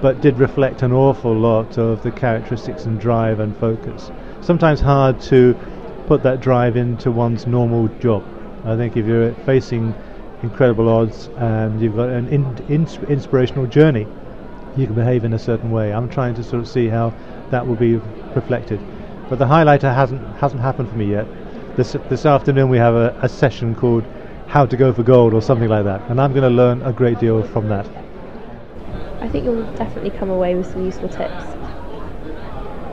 but 0.00 0.20
did 0.20 0.38
reflect 0.38 0.82
an 0.82 0.92
awful 0.92 1.34
lot 1.34 1.78
of 1.78 2.02
the 2.02 2.10
characteristics 2.10 2.84
and 2.84 3.00
drive 3.00 3.40
and 3.40 3.56
focus. 3.56 4.10
Sometimes 4.40 4.80
hard 4.80 5.20
to 5.22 5.56
put 6.06 6.22
that 6.22 6.40
drive 6.40 6.76
into 6.76 7.10
one's 7.10 7.46
normal 7.46 7.88
job. 7.98 8.24
I 8.64 8.76
think 8.76 8.96
if 8.96 9.06
you're 9.06 9.34
facing 9.44 9.94
incredible 10.42 10.88
odds 10.88 11.28
and 11.36 11.80
you've 11.80 11.96
got 11.96 12.08
an 12.10 12.28
in, 12.28 12.44
in, 12.68 12.86
inspirational 13.08 13.66
journey, 13.66 14.06
you 14.76 14.86
can 14.86 14.94
behave 14.94 15.24
in 15.24 15.32
a 15.32 15.38
certain 15.38 15.70
way. 15.70 15.92
I'm 15.92 16.08
trying 16.08 16.34
to 16.34 16.44
sort 16.44 16.62
of 16.62 16.68
see 16.68 16.88
how 16.88 17.12
that 17.50 17.66
will 17.66 17.76
be 17.76 17.96
reflected. 18.34 18.80
But 19.28 19.38
the 19.38 19.46
highlighter 19.46 19.94
hasn't 19.94 20.24
hasn't 20.36 20.62
happened 20.62 20.88
for 20.88 20.96
me 20.96 21.10
yet. 21.10 21.26
This 21.76 21.96
this 22.08 22.24
afternoon 22.24 22.68
we 22.68 22.78
have 22.78 22.94
a, 22.94 23.18
a 23.20 23.28
session 23.28 23.74
called 23.74 24.04
How 24.46 24.64
to 24.66 24.76
Go 24.76 24.92
for 24.92 25.02
Gold 25.02 25.34
or 25.34 25.42
something 25.42 25.68
like 25.68 25.84
that, 25.84 26.08
and 26.08 26.20
I'm 26.20 26.32
going 26.32 26.44
to 26.44 26.56
learn 26.56 26.82
a 26.82 26.92
great 26.92 27.18
deal 27.18 27.42
from 27.42 27.68
that. 27.68 27.86
I 29.20 29.28
think 29.28 29.44
you'll 29.44 29.64
definitely 29.74 30.10
come 30.10 30.30
away 30.30 30.54
with 30.54 30.70
some 30.70 30.84
useful 30.84 31.08
tips. 31.08 31.44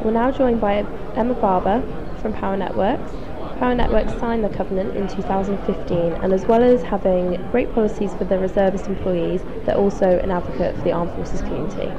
We're 0.04 0.12
now 0.12 0.32
joined 0.32 0.62
by 0.62 0.86
Emma 1.16 1.34
Barber 1.34 1.82
from 2.22 2.34
Power 2.34 2.58
Networks. 2.58 3.12
Power 3.60 3.74
Networks 3.74 4.14
signed 4.20 4.44
the 4.44 4.50
covenant 4.50 4.96
in 4.98 5.08
2015, 5.08 5.98
and 5.98 6.34
as 6.34 6.46
well 6.46 6.64
as 6.64 6.84
having 6.84 7.36
great 7.52 7.74
policies 7.74 8.14
for 8.16 8.26
their 8.26 8.40
reservist 8.40 8.88
employees, 8.88 9.42
they're 9.66 9.78
also 9.78 10.20
an 10.20 10.32
advocate 10.32 10.76
for 10.76 10.82
the 10.82 10.92
armed 10.92 11.12
forces 11.14 11.42
community. 11.42 11.92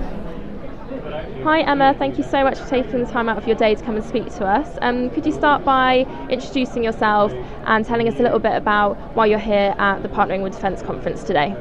Hi 1.42 1.60
Emma, 1.60 1.94
thank 1.98 2.18
you 2.18 2.24
so 2.24 2.42
much 2.42 2.58
for 2.58 2.68
taking 2.68 3.04
the 3.04 3.10
time 3.10 3.28
out 3.28 3.38
of 3.38 3.46
your 3.46 3.56
day 3.56 3.74
to 3.74 3.82
come 3.84 3.96
and 3.96 4.04
speak 4.04 4.26
to 4.34 4.44
us. 4.44 4.76
Um, 4.82 5.10
could 5.10 5.24
you 5.24 5.32
start 5.32 5.64
by 5.64 6.00
introducing 6.28 6.82
yourself 6.82 7.32
and 7.64 7.84
telling 7.86 8.08
us 8.08 8.18
a 8.18 8.22
little 8.22 8.40
bit 8.40 8.54
about 8.54 8.96
why 9.14 9.26
you're 9.26 9.38
here 9.38 9.74
at 9.78 10.02
the 10.02 10.08
Partnering 10.08 10.42
with 10.42 10.54
Defence 10.54 10.82
conference 10.82 11.22
today? 11.22 11.56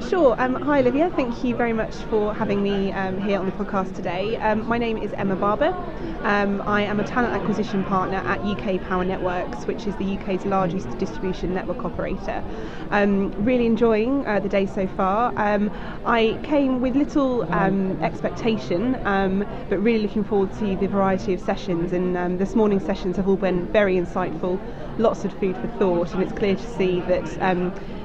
Sure. 0.00 0.40
Um, 0.40 0.54
hi, 0.54 0.80
Olivia. 0.80 1.10
Thank 1.10 1.42
you 1.42 1.56
very 1.56 1.72
much 1.72 1.94
for 2.10 2.32
having 2.32 2.62
me 2.62 2.92
um, 2.92 3.20
here 3.20 3.40
on 3.40 3.46
the 3.46 3.52
podcast 3.52 3.96
today. 3.96 4.36
Um, 4.36 4.66
my 4.68 4.78
name 4.78 4.98
is 4.98 5.12
Emma 5.14 5.34
Barber. 5.34 5.74
Um, 6.22 6.62
I 6.62 6.82
am 6.82 7.00
a 7.00 7.04
talent 7.04 7.34
acquisition 7.34 7.82
partner 7.82 8.18
at 8.18 8.40
UK 8.40 8.80
Power 8.88 9.04
Networks, 9.04 9.66
which 9.66 9.86
is 9.86 9.96
the 9.96 10.16
UK's 10.16 10.44
largest 10.44 10.96
distribution 10.98 11.54
network 11.54 11.84
operator. 11.84 12.44
Um, 12.90 13.32
really 13.42 13.66
enjoying 13.66 14.24
uh, 14.26 14.38
the 14.38 14.48
day 14.48 14.66
so 14.66 14.86
far. 14.86 15.32
Um, 15.36 15.70
I 16.04 16.38
came 16.44 16.80
with 16.80 16.94
little 16.94 17.44
expectation, 18.02 18.92
but 19.02 19.78
really 19.82 20.02
looking 20.02 20.24
forward 20.24 20.52
to 20.58 20.76
the 20.76 20.86
variety 20.86 21.32
of 21.32 21.40
sessions. 21.40 21.92
And 21.92 22.38
this 22.38 22.54
morning's 22.54 22.84
sessions 22.84 23.16
have 23.16 23.28
all 23.28 23.36
been 23.36 23.66
very 23.72 23.96
insightful, 23.96 24.60
lots 24.98 25.24
of 25.24 25.32
food 25.40 25.56
for 25.56 25.68
thought, 25.78 26.12
and 26.12 26.22
it's 26.22 26.32
clear 26.32 26.54
to 26.54 26.76
see 26.76 27.00
that 27.00 27.26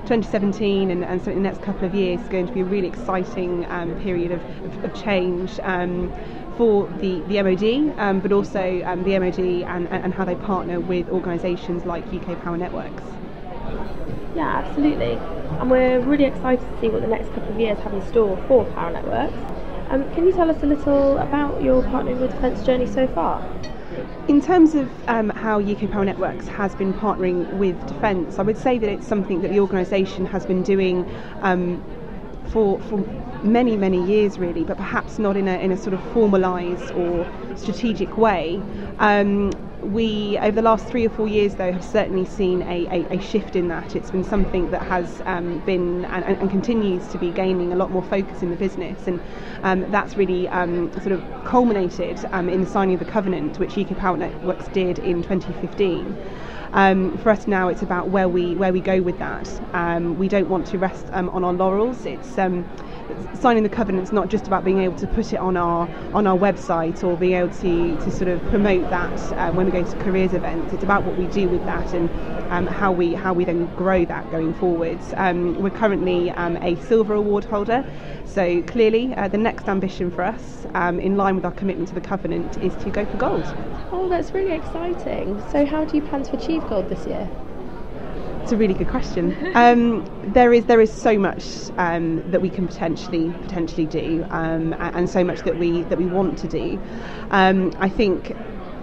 2017 0.02 0.92
and, 0.92 1.04
and 1.04 1.22
certainly 1.22 1.42
the 1.42 1.50
next 1.50 1.64
couple 1.64 1.86
of 1.86 1.94
years 1.94 2.20
is 2.22 2.28
going 2.28 2.48
to 2.48 2.54
be 2.54 2.62
a 2.62 2.66
really 2.66 2.88
exciting 2.88 3.66
um, 3.70 3.94
period 4.02 4.32
of, 4.32 4.42
of, 4.66 4.84
of 4.84 5.04
change 5.04 5.60
um, 5.64 6.12
for 6.58 6.88
the, 7.00 7.22
the 7.28 7.42
MOD, 7.42 7.98
um, 8.00 8.20
but 8.20 8.32
also 8.32 8.82
um, 8.86 9.04
the 9.04 9.18
MOD 9.18 9.40
and, 9.40 9.88
and 9.90 10.14
how 10.14 10.26
they 10.26 10.36
partner 10.36 10.80
with 10.80 11.08
organisations 11.10 11.86
like 11.86 12.06
UK 12.14 12.42
Power 12.44 12.58
Networks. 12.58 13.04
Yeah, 14.36 14.64
absolutely. 14.64 15.14
And 15.60 15.70
we're 15.70 16.00
really 16.00 16.26
excited 16.26 16.68
to 16.68 16.82
see 16.82 16.90
what 16.90 17.02
the 17.02 17.08
next 17.08 17.30
couple 17.30 17.50
of 17.50 17.60
years 17.60 17.78
have 17.80 17.94
in 17.94 18.06
store 18.08 18.38
for 18.48 18.66
Power 18.74 18.92
Networks. 18.92 19.38
Um, 19.90 20.10
can 20.14 20.26
you 20.26 20.32
tell 20.32 20.50
us 20.50 20.64
a 20.64 20.66
little 20.66 21.18
about 21.18 21.62
your 21.62 21.84
partnering 21.84 22.20
with 22.20 22.32
Defence 22.32 22.66
journey 22.66 22.88
so 22.88 23.08
far? 23.08 23.46
In 24.32 24.40
terms 24.40 24.76
of 24.76 24.90
um, 25.10 25.28
how 25.32 25.60
UK 25.60 25.92
Power 25.92 26.06
Networks 26.06 26.48
has 26.48 26.74
been 26.74 26.94
partnering 26.94 27.52
with 27.56 27.76
Defence, 27.86 28.40
I 28.40 28.44
would 28.44 28.58
say 28.58 28.78
that 28.78 28.90
it's 28.90 29.06
something 29.06 29.42
that 29.42 29.52
the 29.52 29.60
organisation 29.60 30.26
has 30.26 30.46
been 30.46 30.64
doing 30.64 31.06
um, 31.42 31.84
for, 32.48 32.80
for 32.84 33.00
many, 33.44 33.76
many 33.76 34.02
years, 34.02 34.40
really, 34.40 34.64
but 34.64 34.78
perhaps 34.78 35.20
not 35.20 35.36
in 35.36 35.50
a, 35.50 35.58
in 35.58 35.74
a 35.74 35.78
sort 35.78 35.94
of 35.94 36.00
formalised 36.14 36.96
or 36.96 37.58
strategic 37.58 38.16
way. 38.16 38.62
Um, 39.00 39.52
we, 39.84 40.38
over 40.40 40.52
the 40.52 40.62
last 40.62 40.88
three 40.88 41.06
or 41.06 41.10
four 41.10 41.28
years, 41.28 41.56
though, 41.56 41.72
have 41.72 41.84
certainly 41.84 42.26
seen 42.26 42.62
a, 42.64 42.88
a, 42.88 43.18
a 43.18 43.22
shift 43.22 43.56
in 43.56 43.68
that. 43.70 43.96
It's 43.96 44.12
been 44.12 44.24
something 44.24 44.72
that 44.72 44.82
has 44.84 45.22
um, 45.26 45.60
been 45.66 46.06
and, 46.06 46.24
and, 46.24 46.50
continues 46.50 47.08
to 47.10 47.18
be 47.18 47.32
gaining 47.32 47.74
a 47.74 47.76
lot 47.76 47.92
more 47.92 48.04
focus 48.04 48.42
in 48.42 48.50
the 48.50 48.56
business, 48.56 49.08
and 49.08 49.20
um, 49.64 49.90
that's 49.92 50.16
really 50.18 50.48
um, 50.50 50.92
sort 50.94 51.12
of 51.12 51.24
culminated 51.46 52.24
um, 52.32 52.50
in 52.50 52.62
the 52.62 52.68
signing 52.68 52.96
of 52.96 53.00
the 53.00 53.12
covenant, 53.12 53.60
which 53.60 53.78
UK 53.78 53.98
Power 53.98 54.18
Networks 54.18 54.68
did 54.70 55.00
in 55.00 55.24
2015. 55.24 56.18
Um, 56.74 57.18
for 57.18 57.30
us 57.32 57.48
now, 57.48 57.68
it's 57.68 57.82
about 57.82 58.10
where 58.10 58.30
we 58.30 58.56
where 58.56 58.72
we 58.72 58.80
go 58.80 59.02
with 59.02 59.20
that. 59.20 59.50
Um, 59.74 60.18
we 60.18 60.28
don't 60.28 60.50
want 60.50 60.68
to 60.68 60.78
rest 60.78 61.06
um, 61.12 61.30
on 61.30 61.44
our 61.44 61.54
laurels. 61.54 62.06
It's 62.06 62.38
um, 62.38 62.66
signing 63.34 63.64
the 63.64 63.70
covenant 63.70 64.04
is 64.04 64.12
not 64.12 64.30
just 64.30 64.48
about 64.48 64.64
being 64.64 64.80
able 64.80 64.98
to 64.98 65.08
put 65.08 65.34
it 65.34 65.38
on 65.38 65.58
our 65.58 65.90
on 66.14 66.28
our 66.28 66.38
website 66.38 67.04
or 67.04 67.18
being 67.18 67.34
able 67.34 67.54
to, 67.56 67.96
to 68.04 68.12
sort 68.12 68.28
of 68.28 68.44
promote 68.46 68.90
that 68.90 69.20
uh, 69.34 69.52
when 69.52 69.66
we 69.66 69.72
go 69.72 69.84
to 69.84 69.98
careers 69.98 70.34
events. 70.34 70.74
It's 70.74 70.84
about 70.84 71.04
what 71.04 71.18
we 71.18 71.28
do 71.28 71.50
with 71.50 71.66
that 71.66 71.94
and 71.94 72.10
um, 72.52 72.68
how 72.68 72.92
we 72.92 73.14
how 73.14 73.34
we 73.34 73.46
then 73.46 73.66
grow 73.76 74.06
that 74.06 74.30
going 74.32 74.54
forwards. 74.56 75.14
Um, 75.18 75.62
we're 75.62 75.70
currently 75.70 76.30
a 76.30 76.76
silver 76.88 77.14
award 77.14 77.46
holder, 77.46 77.86
so 78.26 78.62
clearly 78.64 79.14
uh, 79.16 79.28
the 79.28 79.38
next 79.38 79.68
ambition 79.68 80.12
for 80.12 80.24
us, 80.24 80.66
in 80.76 81.18
line 81.18 81.36
with 81.36 81.46
our 81.46 81.52
commitment 81.52 81.90
to 81.90 81.96
the 81.96 82.02
covenant, 82.02 82.58
is 82.58 82.76
to 82.84 82.90
go 82.90 83.06
for 83.06 83.18
gold. 83.18 83.44
Oh, 83.92 84.08
that's 84.10 84.32
really 84.32 84.54
exciting. 84.54 85.42
So, 85.52 85.66
how 85.66 85.86
do 85.86 85.98
you 85.98 86.04
plan 86.04 86.24
to 86.24 86.38
achieve 86.38 86.68
gold 86.68 86.90
this 86.90 87.06
year? 87.06 87.30
It's 88.42 88.52
a 88.52 88.58
really 88.58 88.74
good 88.74 88.90
question. 88.90 89.36
Um, 89.56 90.04
there 90.34 90.52
is 90.52 90.66
there 90.66 90.82
is 90.82 90.92
so 90.92 91.18
much 91.18 91.44
um, 91.78 92.24
that 92.32 92.42
we 92.42 92.50
can 92.50 92.68
potentially 92.68 93.30
potentially 93.44 93.86
do, 93.86 94.26
um, 94.32 94.74
and 94.80 95.10
so 95.10 95.24
much 95.24 95.42
that 95.44 95.58
we 95.58 95.84
that 95.84 95.98
we 95.98 96.08
want 96.08 96.40
to 96.40 96.48
do. 96.48 96.82
Um, 97.30 97.72
I 97.80 97.88
think 97.88 98.36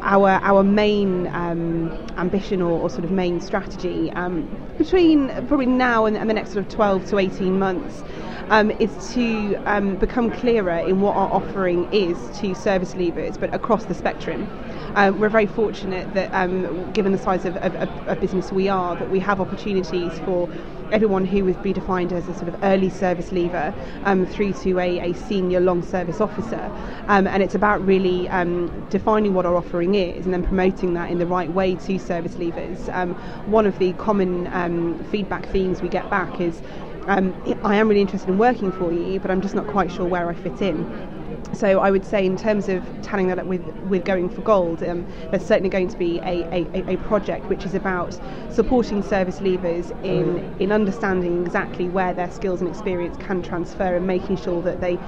our 0.02 0.28
our 0.28 0.62
main 0.62 1.26
um, 1.28 1.90
ambition 2.16 2.62
or, 2.62 2.80
or, 2.80 2.90
sort 2.90 3.04
of 3.04 3.10
main 3.10 3.40
strategy 3.40 4.10
um, 4.12 4.48
between 4.76 5.28
probably 5.46 5.66
now 5.66 6.06
and, 6.06 6.16
and, 6.16 6.28
the 6.28 6.34
next 6.34 6.52
sort 6.52 6.64
of 6.64 6.72
12 6.72 7.06
to 7.06 7.18
18 7.18 7.58
months 7.58 8.02
um, 8.50 8.70
is 8.72 9.12
to 9.14 9.56
um, 9.66 9.96
become 9.96 10.30
clearer 10.30 10.78
in 10.78 11.00
what 11.00 11.16
our 11.16 11.30
offering 11.32 11.90
is 11.92 12.16
to 12.38 12.54
service 12.54 12.94
leavers, 12.94 13.38
but 13.38 13.52
across 13.54 13.84
the 13.84 13.94
spectrum. 13.94 14.48
Um, 14.94 15.20
we're 15.20 15.28
very 15.28 15.46
fortunate 15.46 16.12
that, 16.14 16.32
um, 16.32 16.92
given 16.92 17.12
the 17.12 17.18
size 17.18 17.44
of, 17.44 17.56
of, 17.56 18.20
business 18.20 18.50
we 18.50 18.68
are, 18.68 18.96
that 18.96 19.10
we 19.10 19.20
have 19.20 19.40
opportunities 19.40 20.18
for 20.20 20.48
everyone 20.92 21.24
who 21.24 21.44
would 21.44 21.62
be 21.62 21.72
defined 21.72 22.12
as 22.12 22.28
a 22.28 22.34
sort 22.34 22.48
of 22.48 22.62
early 22.62 22.90
service 22.90 23.32
leaver 23.32 23.74
um, 24.04 24.26
through 24.26 24.52
to 24.52 24.78
a, 24.78 25.10
a, 25.10 25.14
senior 25.14 25.60
long 25.60 25.82
service 25.82 26.20
officer. 26.20 26.70
Um, 27.08 27.26
and 27.26 27.42
it's 27.42 27.54
about 27.54 27.84
really 27.84 28.28
um, 28.28 28.86
defining 28.90 29.34
what 29.34 29.46
our 29.46 29.56
offering 29.56 29.94
is 29.94 30.24
and 30.24 30.32
then 30.32 30.42
promoting 30.42 30.94
that 30.94 31.10
in 31.10 31.18
the 31.18 31.26
right 31.26 31.50
way 31.52 31.74
to 31.74 31.98
service 31.98 32.34
leavers. 32.34 32.92
Um, 32.94 33.14
one 33.50 33.66
of 33.66 33.78
the 33.78 33.92
common 33.94 35.02
feedback 35.10 35.46
themes 35.48 35.82
we 35.82 35.88
get 35.88 36.08
back 36.10 36.40
is 36.40 36.62
um, 37.08 37.34
I 37.64 37.76
am 37.76 37.88
really 37.88 38.02
interested 38.02 38.28
in 38.28 38.36
working 38.36 38.70
for 38.70 38.92
you, 38.92 39.18
but 39.18 39.30
I'm 39.30 39.40
just 39.40 39.54
not 39.54 39.66
quite 39.66 39.90
sure 39.90 40.04
where 40.04 40.28
I 40.28 40.34
fit 40.34 40.60
in. 40.60 41.17
So 41.54 41.80
I 41.80 41.90
would 41.90 42.04
say, 42.04 42.24
in 42.26 42.36
terms 42.36 42.68
of 42.68 42.84
tallying 43.02 43.28
that 43.28 43.38
up 43.38 43.46
with, 43.46 43.62
with 43.88 44.04
going 44.04 44.28
for 44.28 44.42
gold, 44.42 44.82
um, 44.82 45.06
there's 45.30 45.44
certainly 45.44 45.70
going 45.70 45.88
to 45.88 45.96
be 45.96 46.18
a, 46.18 46.44
a, 46.52 46.92
a 46.92 46.96
project 46.98 47.46
which 47.46 47.64
is 47.64 47.74
about 47.74 48.18
supporting 48.50 49.02
service 49.02 49.40
leavers 49.40 49.90
in 50.04 50.54
in 50.58 50.72
understanding 50.72 51.42
exactly 51.44 51.88
where 51.88 52.12
their 52.12 52.30
skills 52.30 52.60
and 52.60 52.68
experience 52.68 53.16
can 53.16 53.42
transfer 53.42 53.96
and 53.96 54.06
making 54.06 54.36
sure 54.36 54.62
that 54.62 54.80
they 54.80 54.98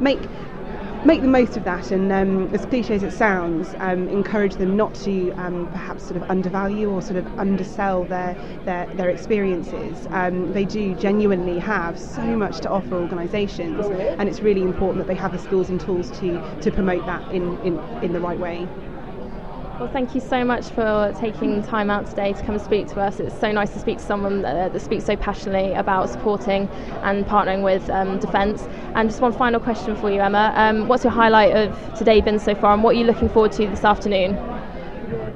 make 0.00 0.28
make 1.04 1.22
the 1.22 1.28
most 1.28 1.56
of 1.56 1.64
that 1.64 1.90
and 1.90 2.10
um, 2.12 2.52
as 2.54 2.64
cliche 2.66 2.94
as 2.94 3.02
it 3.02 3.12
sounds 3.12 3.74
um, 3.78 4.08
encourage 4.08 4.56
them 4.56 4.76
not 4.76 4.94
to 4.94 5.30
um, 5.32 5.68
perhaps 5.68 6.04
sort 6.04 6.16
of 6.16 6.28
undervalue 6.30 6.90
or 6.90 7.00
sort 7.00 7.16
of 7.16 7.26
undersell 7.38 8.04
their 8.04 8.36
their, 8.64 8.86
their 8.94 9.08
experiences. 9.08 10.06
Um, 10.10 10.52
they 10.52 10.64
do 10.64 10.94
genuinely 10.96 11.58
have 11.60 11.98
so 11.98 12.22
much 12.36 12.60
to 12.60 12.70
offer 12.70 12.96
organisations 12.96 13.86
and 13.86 14.28
it's 14.28 14.40
really 14.40 14.62
important 14.62 14.98
that 14.98 15.06
they 15.06 15.18
have 15.20 15.32
the 15.32 15.38
skills 15.38 15.70
and 15.70 15.80
tools 15.80 16.10
to 16.18 16.42
to 16.60 16.70
promote 16.70 17.06
that 17.06 17.22
in, 17.32 17.58
in, 17.62 17.78
in 18.02 18.12
the 18.12 18.20
right 18.20 18.38
way 18.38 18.68
well, 19.78 19.88
thank 19.88 20.14
you 20.14 20.20
so 20.20 20.44
much 20.44 20.66
for 20.70 21.14
taking 21.20 21.62
time 21.62 21.88
out 21.88 22.06
today 22.06 22.32
to 22.32 22.42
come 22.42 22.56
and 22.56 22.60
speak 22.62 22.88
to 22.88 23.00
us. 23.00 23.20
It's 23.20 23.38
so 23.38 23.52
nice 23.52 23.72
to 23.74 23.78
speak 23.78 23.98
to 23.98 24.04
someone 24.04 24.42
that, 24.42 24.72
that 24.72 24.80
speaks 24.80 25.04
so 25.04 25.16
passionately 25.16 25.72
about 25.74 26.10
supporting 26.10 26.68
and 27.02 27.24
partnering 27.24 27.62
with 27.62 27.88
um, 27.90 28.18
Defence. 28.18 28.66
And 28.94 29.08
just 29.08 29.20
one 29.20 29.32
final 29.32 29.60
question 29.60 29.94
for 29.94 30.10
you, 30.10 30.20
Emma. 30.20 30.52
Um, 30.56 30.88
what's 30.88 31.04
your 31.04 31.12
highlight 31.12 31.56
of 31.56 31.94
today 31.94 32.20
been 32.20 32.40
so 32.40 32.54
far, 32.54 32.74
and 32.74 32.82
what 32.82 32.96
are 32.96 32.98
you 32.98 33.04
looking 33.04 33.28
forward 33.28 33.52
to 33.52 33.68
this 33.68 33.84
afternoon? 33.84 34.57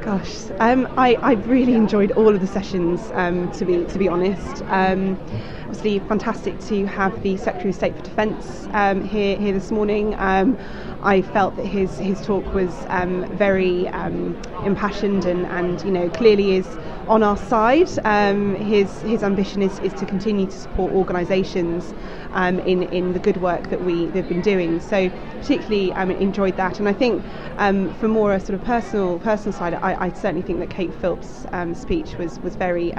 Gosh, 0.02 0.50
um, 0.59 0.92
I, 0.97 1.14
I 1.23 1.32
really 1.35 1.75
enjoyed 1.75 2.11
all 2.12 2.35
of 2.35 2.40
the 2.40 2.47
sessions. 2.49 3.00
Um, 3.14 3.52
to 3.52 3.64
be 3.64 3.85
to 3.85 3.99
be 4.00 4.09
honest, 4.09 4.62
um, 4.66 5.16
obviously 5.61 6.00
fantastic 6.00 6.59
to 6.62 6.87
have 6.87 7.23
the 7.23 7.37
Secretary 7.37 7.71
of 7.71 7.76
State 7.76 7.94
for 7.97 8.02
Defence 8.02 8.66
um, 8.73 9.04
here 9.04 9.37
here 9.37 9.52
this 9.52 9.71
morning. 9.71 10.16
Um, 10.18 10.59
I 11.04 11.23
felt 11.23 11.54
that 11.54 11.66
his 11.66 11.99
his 11.99 12.21
talk 12.21 12.52
was 12.52 12.75
um, 12.88 13.26
very 13.37 13.87
impassioned 14.64 15.25
and, 15.25 15.47
and 15.47 15.80
you 15.85 15.92
know 15.92 16.11
clearly 16.11 16.56
is 16.56 16.66
on 17.12 17.23
our 17.23 17.37
side. 17.37 17.90
Um, 18.04 18.54
his 18.54 19.02
his 19.02 19.23
ambition 19.23 19.61
is, 19.61 19.78
is 19.81 19.92
to 20.00 20.07
continue 20.07 20.47
to 20.47 20.59
support 20.59 20.92
organisations 20.92 21.92
um, 22.33 22.59
in 22.61 22.85
in 22.85 23.12
the 23.12 23.19
good 23.19 23.37
work 23.37 23.69
that 23.69 23.85
we 23.85 24.07
they've 24.07 24.28
been 24.28 24.40
doing. 24.40 24.81
So 24.81 25.11
particularly 25.40 25.92
um, 25.92 26.11
enjoyed 26.11 26.57
that, 26.57 26.78
and 26.78 26.88
I 26.88 26.95
think 26.95 27.23
um, 27.59 27.92
for 27.97 28.09
more 28.09 28.33
a 28.33 28.40
sort 28.40 28.54
of 28.59 28.64
personal 28.64 29.19
personal 29.19 29.52
side, 29.52 29.75
I, 29.75 30.07
I 30.07 30.09
certainly 30.12 30.40
think 30.40 30.59
that 30.61 30.71
Kate 30.71 30.95
Philp's 30.95 31.47
speech 31.75 32.16
was 32.16 32.40
was 32.40 32.57
very 32.57 32.95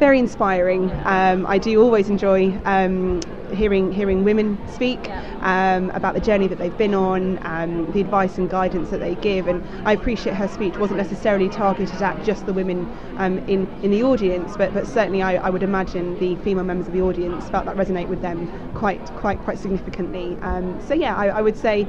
very 0.00 0.18
inspiring. 0.18 0.90
Um, 1.04 1.46
I 1.46 1.58
do 1.58 1.80
always 1.82 2.08
enjoy 2.08 2.58
um, 2.64 3.20
hearing 3.52 3.92
hearing 3.92 4.24
women 4.24 4.58
speak 4.68 5.08
um, 5.40 5.90
about 5.90 6.14
the 6.14 6.20
journey 6.20 6.46
that 6.46 6.58
they've 6.58 6.76
been 6.76 6.94
on, 6.94 7.38
um, 7.46 7.90
the 7.92 8.00
advice 8.00 8.38
and 8.38 8.48
guidance 8.48 8.90
that 8.90 9.00
they 9.00 9.14
give, 9.16 9.48
and 9.48 9.64
I 9.86 9.92
appreciate 9.92 10.34
her 10.36 10.48
speech 10.48 10.76
wasn't 10.76 10.98
necessarily 10.98 11.48
targeted 11.48 12.00
at 12.02 12.24
just 12.24 12.46
the 12.46 12.52
women 12.52 12.90
um, 13.18 13.38
in 13.48 13.66
in 13.82 13.90
the 13.90 14.02
audience, 14.02 14.56
but 14.56 14.72
but 14.74 14.86
certainly 14.86 15.22
I, 15.22 15.36
I, 15.36 15.50
would 15.50 15.62
imagine 15.62 16.18
the 16.18 16.36
female 16.36 16.64
members 16.64 16.86
of 16.86 16.92
the 16.92 17.02
audience 17.02 17.48
felt 17.50 17.66
that 17.66 17.76
resonate 17.76 18.08
with 18.08 18.22
them 18.22 18.50
quite 18.74 19.04
quite 19.16 19.40
quite 19.40 19.58
significantly. 19.58 20.36
Um, 20.42 20.80
so 20.86 20.94
yeah, 20.94 21.16
I, 21.16 21.28
I, 21.28 21.42
would 21.42 21.56
say 21.56 21.86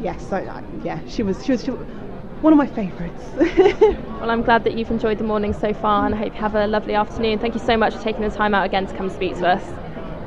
yes, 0.00 0.32
I, 0.32 0.62
yeah, 0.82 1.00
she 1.08 1.22
was 1.22 1.44
she 1.44 1.52
was. 1.52 1.64
She, 1.64 1.72
one 2.42 2.52
of 2.52 2.56
my 2.56 2.66
favourites. 2.66 3.22
well, 4.20 4.28
I'm 4.28 4.42
glad 4.42 4.64
that 4.64 4.76
you've 4.76 4.90
enjoyed 4.90 5.18
the 5.18 5.24
morning 5.24 5.52
so 5.52 5.72
far 5.72 6.06
and 6.06 6.14
I 6.14 6.18
hope 6.18 6.34
you 6.34 6.40
have 6.40 6.56
a 6.56 6.66
lovely 6.66 6.94
afternoon. 6.94 7.38
Thank 7.38 7.54
you 7.54 7.60
so 7.60 7.76
much 7.76 7.94
for 7.94 8.02
taking 8.02 8.22
the 8.22 8.30
time 8.30 8.52
out 8.52 8.66
again 8.66 8.84
to 8.88 8.94
come 8.96 9.10
speak 9.10 9.36
to 9.36 9.46
us. 9.46 9.81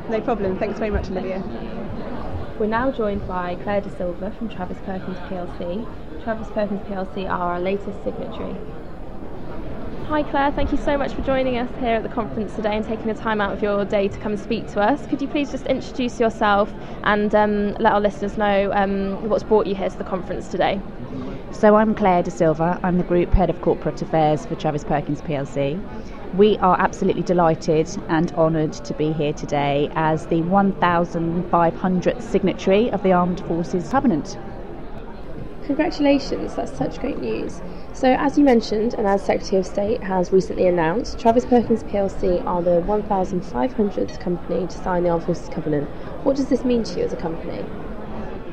No 0.10 0.22
problem. 0.22 0.58
Thanks 0.60 0.78
very 0.78 0.92
much, 0.92 1.10
Olivia. 1.10 1.44
We're 2.60 2.68
now 2.68 2.92
joined 2.92 3.28
by 3.28 3.56
Claire 3.56 3.82
De 3.82 3.90
Silva 3.98 4.32
from 4.38 4.50
Travis 4.50 4.78
Perkins 4.86 5.18
PLC. 5.30 6.24
Travis 6.24 6.48
Perkins 6.50 6.82
PLC 6.82 7.30
are 7.30 7.54
our 7.54 7.60
latest 7.60 8.04
signatory. 8.04 8.56
Hi 10.08 10.22
Claire, 10.22 10.52
thank 10.52 10.72
you 10.72 10.78
so 10.78 11.00
much 11.00 11.14
for 11.14 11.24
joining 11.24 11.58
us 11.58 11.70
here 11.80 11.96
at 11.96 12.04
the 12.04 12.10
conference 12.10 12.56
today 12.56 12.78
and 12.78 12.86
taking 12.86 13.08
the 13.08 13.16
time 13.16 13.42
out 13.42 13.52
of 13.52 13.64
your 13.64 13.84
day 13.86 14.08
to 14.08 14.20
come 14.20 14.34
and 14.34 14.40
speak 14.40 14.68
to 14.74 14.80
us. 14.80 15.08
Could 15.08 15.20
you 15.20 15.28
please 15.28 15.50
just 15.50 15.66
introduce 15.66 16.20
yourself 16.20 16.72
and 17.04 17.34
um, 17.34 17.74
let 17.80 17.94
our 17.94 18.00
listeners 18.00 18.38
know 18.38 18.72
um, 18.74 19.28
what's 19.28 19.44
brought 19.44 19.66
you 19.66 19.74
here 19.74 19.90
to 19.90 19.98
the 19.98 20.04
conference 20.04 20.48
today? 20.48 20.80
So 21.52 21.76
I'm 21.76 21.96
Claire 21.96 22.22
De 22.22 22.30
Silva. 22.30 22.80
I'm 22.84 23.00
the 23.00 23.04
Group 23.04 23.34
Head 23.34 23.50
of 23.50 23.60
Corporate 23.62 24.00
Affairs 24.04 24.46
for 24.46 24.54
Travis 24.54 24.84
Perkins 24.84 25.22
PLC. 25.24 25.82
We 26.38 26.58
are 26.58 26.76
absolutely 26.78 27.24
delighted 27.24 27.88
and 28.10 28.30
honoured 28.34 28.74
to 28.74 28.94
be 28.96 29.14
here 29.14 29.32
today 29.32 29.90
as 29.96 30.26
the 30.26 30.42
1,500th 30.42 32.22
signatory 32.22 32.92
of 32.92 33.02
the 33.04 33.14
Armed 33.14 33.40
Forces 33.48 33.88
Covenant. 33.88 34.38
Congratulations, 35.66 36.56
that's 36.56 36.74
such 36.74 37.00
great 37.00 37.20
news. 37.20 37.62
So, 37.94 38.18
as 38.20 38.38
you 38.38 38.44
mentioned, 38.44 38.96
and 38.96 39.08
as 39.08 39.24
Secretary 39.24 39.62
of 39.62 39.66
State 39.66 40.04
has 40.04 40.34
recently 40.34 40.68
announced, 40.68 41.22
Travis 41.22 41.46
Perkins 41.46 41.84
PLC 41.84 42.46
are 42.46 42.62
the 42.62 42.82
1,500th 42.82 44.20
company 44.20 44.68
to 44.68 44.78
sign 44.78 45.04
the 45.04 45.12
Armed 45.12 45.24
Forces 45.24 45.48
Covenant. 45.48 45.88
What 46.26 46.36
does 46.36 46.50
this 46.50 46.66
mean 46.66 46.84
to 46.84 47.00
you 47.00 47.06
as 47.06 47.14
a 47.14 47.18
company? 47.18 47.64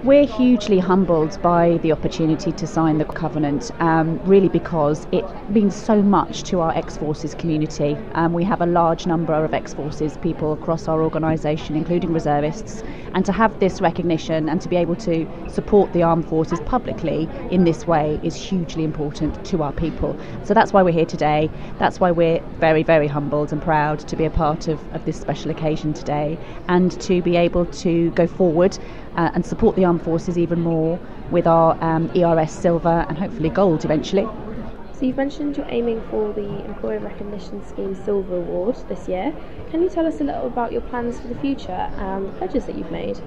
We're 0.04 0.26
hugely 0.26 0.80
humbled 0.80 1.40
by 1.42 1.78
the 1.82 1.92
opportunity 1.92 2.50
to 2.50 2.66
sign 2.66 2.98
the 2.98 3.04
covenant, 3.04 3.70
um, 3.78 4.18
really 4.24 4.48
because 4.48 5.06
it 5.12 5.24
means 5.48 5.76
so 5.76 6.02
much 6.02 6.42
to 6.50 6.58
our 6.58 6.72
ex 6.76 6.96
forces 6.96 7.36
community. 7.36 7.96
Um, 8.14 8.32
we 8.32 8.42
have 8.42 8.60
a 8.60 8.66
large 8.66 9.06
number 9.06 9.32
of 9.32 9.54
ex 9.54 9.72
forces 9.72 10.16
people 10.16 10.54
across 10.54 10.88
our 10.88 11.00
organisation, 11.04 11.76
including 11.76 12.12
reservists, 12.12 12.82
and 13.14 13.24
to 13.24 13.30
have 13.30 13.60
this 13.60 13.80
recognition 13.80 14.48
and 14.48 14.60
to 14.62 14.68
be 14.68 14.74
able 14.74 14.96
to 14.96 15.24
support 15.48 15.92
the 15.92 16.02
armed 16.02 16.26
forces 16.28 16.58
publicly 16.66 17.28
in 17.52 17.62
this 17.62 17.86
way 17.86 18.18
is 18.24 18.34
hugely 18.34 18.82
important 18.82 19.44
to 19.44 19.62
our 19.62 19.72
people. 19.72 20.18
So 20.42 20.52
that's 20.52 20.72
why 20.72 20.82
we're 20.82 20.90
here 20.90 21.06
today. 21.06 21.48
That's 21.78 22.00
why 22.00 22.10
we're 22.10 22.40
very, 22.58 22.82
very 22.82 23.06
humbled 23.06 23.52
and 23.52 23.62
proud 23.62 24.00
to 24.08 24.16
be 24.16 24.24
a 24.24 24.30
part 24.30 24.66
of, 24.66 24.80
of 24.94 25.04
this 25.04 25.20
special 25.20 25.52
occasion 25.52 25.92
today 25.92 26.38
and 26.66 26.90
to 27.02 27.22
be 27.22 27.36
able 27.36 27.66
to 27.66 28.10
go 28.10 28.26
forward 28.26 28.76
uh, 29.16 29.30
and 29.34 29.44
support 29.44 29.76
the 29.76 29.84
armed 29.84 30.02
forces 30.02 30.38
even 30.38 30.60
more 30.60 30.98
with 31.30 31.46
our 31.46 31.76
um, 31.82 32.10
ERS 32.16 32.52
silver 32.52 33.04
and 33.08 33.18
hopefully 33.18 33.50
gold 33.50 33.84
eventually. 33.84 34.26
So 34.92 35.06
you've 35.06 35.16
mentioned 35.16 35.56
you're 35.56 35.66
aiming 35.68 36.00
for 36.10 36.32
the 36.32 36.64
Employer 36.64 37.00
Recognition 37.00 37.66
Scheme 37.66 37.94
Silver 38.04 38.36
Award 38.36 38.76
this 38.88 39.08
year. 39.08 39.34
Can 39.70 39.82
you 39.82 39.88
tell 39.88 40.06
us 40.06 40.20
a 40.20 40.24
little 40.24 40.46
about 40.46 40.70
your 40.70 40.82
plans 40.82 41.18
for 41.18 41.28
the 41.28 41.34
future 41.36 41.72
and 41.72 42.28
the 42.28 42.32
pledges 42.32 42.66
that 42.66 42.76
you've 42.76 42.92
made? 42.92 43.18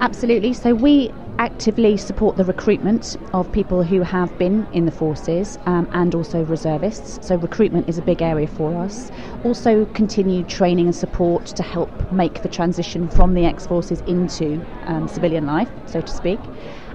Absolutely. 0.00 0.52
So 0.52 0.74
we 0.74 1.10
actively 1.38 1.96
support 1.96 2.36
the 2.36 2.44
recruitment 2.44 3.16
of 3.34 3.50
people 3.52 3.82
who 3.82 4.02
have 4.02 4.36
been 4.38 4.66
in 4.72 4.84
the 4.84 4.90
forces 4.90 5.58
um, 5.66 5.88
and 5.92 6.14
also 6.14 6.44
reservists. 6.44 7.26
So 7.26 7.36
recruitment 7.36 7.88
is 7.88 7.98
a 7.98 8.02
big 8.02 8.22
area 8.22 8.46
for 8.46 8.74
us. 8.76 9.10
Also, 9.44 9.84
continued 9.86 10.48
training 10.48 10.86
and 10.86 10.94
support 10.94 11.46
to 11.46 11.62
help 11.62 11.90
make 12.12 12.42
the 12.42 12.48
transition 12.48 13.08
from 13.08 13.34
the 13.34 13.44
ex 13.44 13.66
forces 13.66 14.00
into 14.02 14.64
um, 14.84 15.08
civilian 15.08 15.46
life, 15.46 15.68
so 15.86 16.00
to 16.00 16.12
speak. 16.12 16.40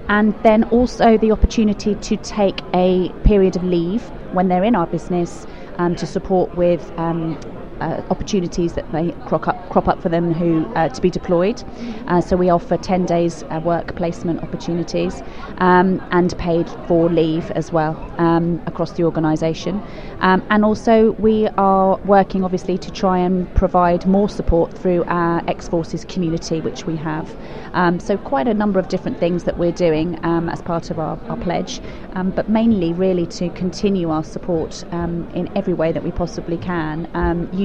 And 0.08 0.34
then 0.42 0.64
also 0.64 1.16
the 1.16 1.30
opportunity 1.30 1.94
to 1.94 2.16
take 2.16 2.60
a 2.74 3.10
period 3.24 3.56
of 3.56 3.62
leave 3.62 4.02
when 4.32 4.48
they're 4.48 4.64
in 4.64 4.74
our 4.74 4.86
business 4.86 5.46
um, 5.78 5.94
to 5.96 6.06
support 6.06 6.54
with 6.56 6.90
um, 6.98 7.38
uh, 7.82 8.02
opportunities 8.10 8.74
that 8.74 8.90
may 8.92 9.10
crop 9.26 9.48
up, 9.48 9.68
crop 9.70 9.88
up 9.88 10.00
for 10.00 10.08
them 10.08 10.32
who 10.32 10.64
uh, 10.74 10.88
to 10.88 11.00
be 11.00 11.10
deployed. 11.10 11.62
Uh, 12.06 12.20
so 12.20 12.36
we 12.36 12.48
offer 12.48 12.76
10 12.76 13.06
days 13.06 13.42
uh, 13.44 13.60
work 13.64 13.96
placement 13.96 14.40
opportunities 14.42 15.22
um, 15.58 16.00
and 16.12 16.36
paid 16.38 16.68
for 16.86 17.10
leave 17.10 17.50
as 17.52 17.72
well 17.72 17.94
um, 18.18 18.62
across 18.66 18.92
the 18.92 19.02
organisation. 19.02 19.82
Um, 20.20 20.44
and 20.50 20.64
also 20.64 21.12
we 21.12 21.48
are 21.58 21.96
working 22.04 22.44
obviously 22.44 22.78
to 22.78 22.90
try 22.90 23.18
and 23.18 23.52
provide 23.54 24.06
more 24.06 24.28
support 24.28 24.72
through 24.72 25.02
our 25.04 25.42
ex-forces 25.48 26.04
community 26.04 26.60
which 26.60 26.86
we 26.86 26.96
have. 26.96 27.34
Um, 27.72 27.98
so 27.98 28.16
quite 28.16 28.46
a 28.46 28.54
number 28.54 28.78
of 28.78 28.88
different 28.88 29.18
things 29.18 29.44
that 29.44 29.58
we're 29.58 29.72
doing 29.72 30.18
um, 30.24 30.48
as 30.48 30.62
part 30.62 30.90
of 30.90 30.98
our, 31.00 31.18
our 31.28 31.36
pledge, 31.38 31.80
um, 32.12 32.30
but 32.30 32.48
mainly 32.48 32.92
really 32.92 33.26
to 33.26 33.48
continue 33.50 34.10
our 34.10 34.22
support 34.22 34.84
in 34.92 35.50
every 35.56 35.74
way 35.74 35.90
that 35.92 36.02
we 36.02 36.12
possibly 36.12 36.58
can 36.58 37.08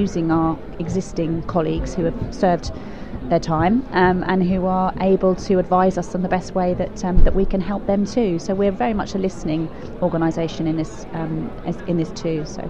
using 0.08 0.32
our 0.32 0.58
existing 0.80 1.44
colleagues 1.44 1.94
who 1.94 2.06
have 2.06 2.34
served 2.34 2.72
their 3.30 3.40
time 3.40 3.86
um, 3.92 4.24
and 4.32 4.42
who 4.42 4.66
are 4.66 4.94
able 5.02 5.36
to 5.36 5.60
advise 5.60 5.98
us 5.98 6.16
on 6.16 6.22
the 6.22 6.30
best 6.30 6.56
way 6.56 6.74
that 6.74 7.04
um, 7.04 7.22
that 7.26 7.36
we 7.36 7.46
can 7.46 7.60
help 7.60 7.86
them 7.88 8.06
too. 8.06 8.40
So 8.40 8.56
we're 8.56 8.72
very 8.86 8.94
much 8.94 9.16
a 9.16 9.18
listening 9.18 9.70
organisation 10.02 10.66
in 10.66 10.78
this 10.78 11.06
um, 11.14 11.52
in 11.88 11.98
this 11.98 12.12
too. 12.12 12.46
So. 12.46 12.62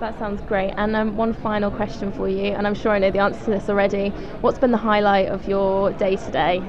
That 0.00 0.18
sounds 0.18 0.40
great. 0.42 0.72
And 0.76 0.96
um, 0.96 1.16
one 1.16 1.34
final 1.34 1.70
question 1.70 2.12
for 2.12 2.28
you, 2.28 2.46
and 2.56 2.66
I'm 2.66 2.74
sure 2.74 2.92
I 2.92 2.98
know 2.98 3.10
the 3.10 3.20
answer 3.20 3.44
to 3.44 3.50
this 3.50 3.68
already. 3.68 4.08
What's 4.40 4.58
been 4.58 4.72
the 4.72 4.84
highlight 4.92 5.28
of 5.28 5.46
your 5.46 5.92
day 5.92 6.16
today? 6.16 6.62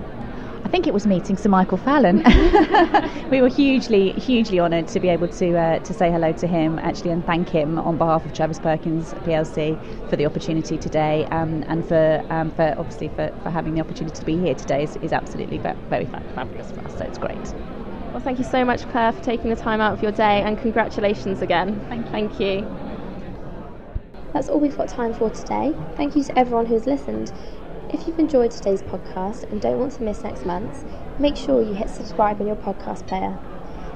I 0.66 0.68
think 0.68 0.88
it 0.88 0.96
was 0.96 1.06
meeting 1.06 1.38
Sir 1.38 1.48
Michael 1.48 1.78
Fallon. 1.78 2.24
we 3.30 3.40
were 3.40 3.50
hugely, 3.50 4.14
hugely 4.14 4.60
honoured 4.60 4.88
to 4.90 5.00
be 5.00 5.10
able 5.10 5.28
to 5.28 5.56
uh, 5.56 5.78
to 5.78 5.94
say 5.94 6.10
hello 6.10 6.32
to 6.34 6.48
him 6.48 6.80
actually 6.80 7.12
and 7.12 7.24
thank 7.24 7.50
him 7.50 7.78
on 7.78 8.00
behalf 8.00 8.26
of 8.26 8.34
Travis 8.34 8.58
Perkins 8.58 9.14
PLC 9.26 9.78
for 10.10 10.16
the 10.16 10.26
opportunity 10.26 10.80
today 10.80 11.28
um, 11.28 11.64
and 11.68 11.88
for 11.88 12.26
um, 12.32 12.50
for 12.50 12.74
obviously 12.80 13.10
for, 13.10 13.32
for 13.44 13.52
having 13.52 13.76
the 13.76 13.80
opportunity 13.80 14.18
to 14.18 14.26
be 14.26 14.38
here 14.38 14.56
today 14.56 14.82
is, 14.82 14.96
is 15.04 15.14
absolutely 15.14 15.60
very, 15.60 15.78
very 15.88 16.06
fabulous 16.06 16.72
for 16.72 16.80
us. 16.82 16.98
So 16.98 17.06
it's 17.06 17.20
great. 17.20 17.38
Well, 18.12 18.22
thank 18.22 18.40
you 18.40 18.46
so 18.46 18.66
much, 18.66 18.90
Claire, 18.90 19.12
for 19.12 19.22
taking 19.22 19.52
the 19.52 19.56
time 19.56 19.82
out 19.82 19.94
of 19.94 20.02
your 20.02 20.14
day, 20.14 20.42
and 20.42 20.58
congratulations 20.58 21.44
again. 21.44 21.80
Thank 21.90 22.08
you. 22.08 22.12
Thank 22.12 22.40
you. 22.40 22.78
That's 24.34 24.50
all 24.50 24.60
we've 24.60 24.76
got 24.76 24.90
time 24.90 25.14
for 25.14 25.30
today. 25.30 25.76
Thank 25.96 26.16
you 26.16 26.24
to 26.24 26.40
everyone 26.40 26.66
who's 26.66 26.88
listened. 26.88 27.32
If 27.96 28.06
you've 28.06 28.20
enjoyed 28.20 28.52
today's 28.52 28.82
podcast 28.82 29.50
and 29.50 29.62
don't 29.62 29.80
want 29.80 29.94
to 29.94 30.04
miss 30.04 30.22
next 30.22 30.46
month's, 30.46 30.84
make 31.18 31.38
sure 31.38 31.62
you 31.62 31.74
hit 31.74 31.90
subscribe 31.90 32.42
on 32.42 32.48
your 32.48 32.58
podcast 32.58 33.08
player. 33.08 33.40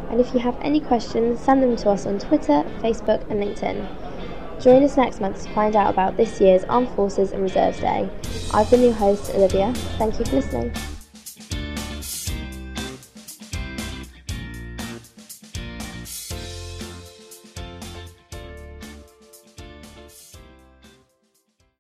And 0.09 0.21
if 0.21 0.33
you 0.33 0.39
have 0.39 0.55
any 0.61 0.79
questions, 0.79 1.41
send 1.41 1.61
them 1.61 1.75
to 1.75 1.89
us 1.89 2.05
on 2.05 2.17
Twitter, 2.17 2.63
Facebook, 2.79 3.29
and 3.29 3.43
LinkedIn. 3.43 4.61
Join 4.61 4.83
us 4.85 4.95
next 4.95 5.19
month 5.19 5.43
to 5.43 5.49
find 5.49 5.75
out 5.75 5.89
about 5.89 6.15
this 6.15 6.39
year's 6.39 6.63
Armed 6.69 6.87
Forces 6.91 7.33
and 7.33 7.41
Reserves 7.41 7.81
Day. 7.81 8.09
I've 8.53 8.71
been 8.71 8.83
your 8.83 8.93
host, 8.93 9.31
Olivia. 9.35 9.73
Thank 9.97 10.17
you 10.17 10.23
for 10.23 10.37
listening. 10.37 10.98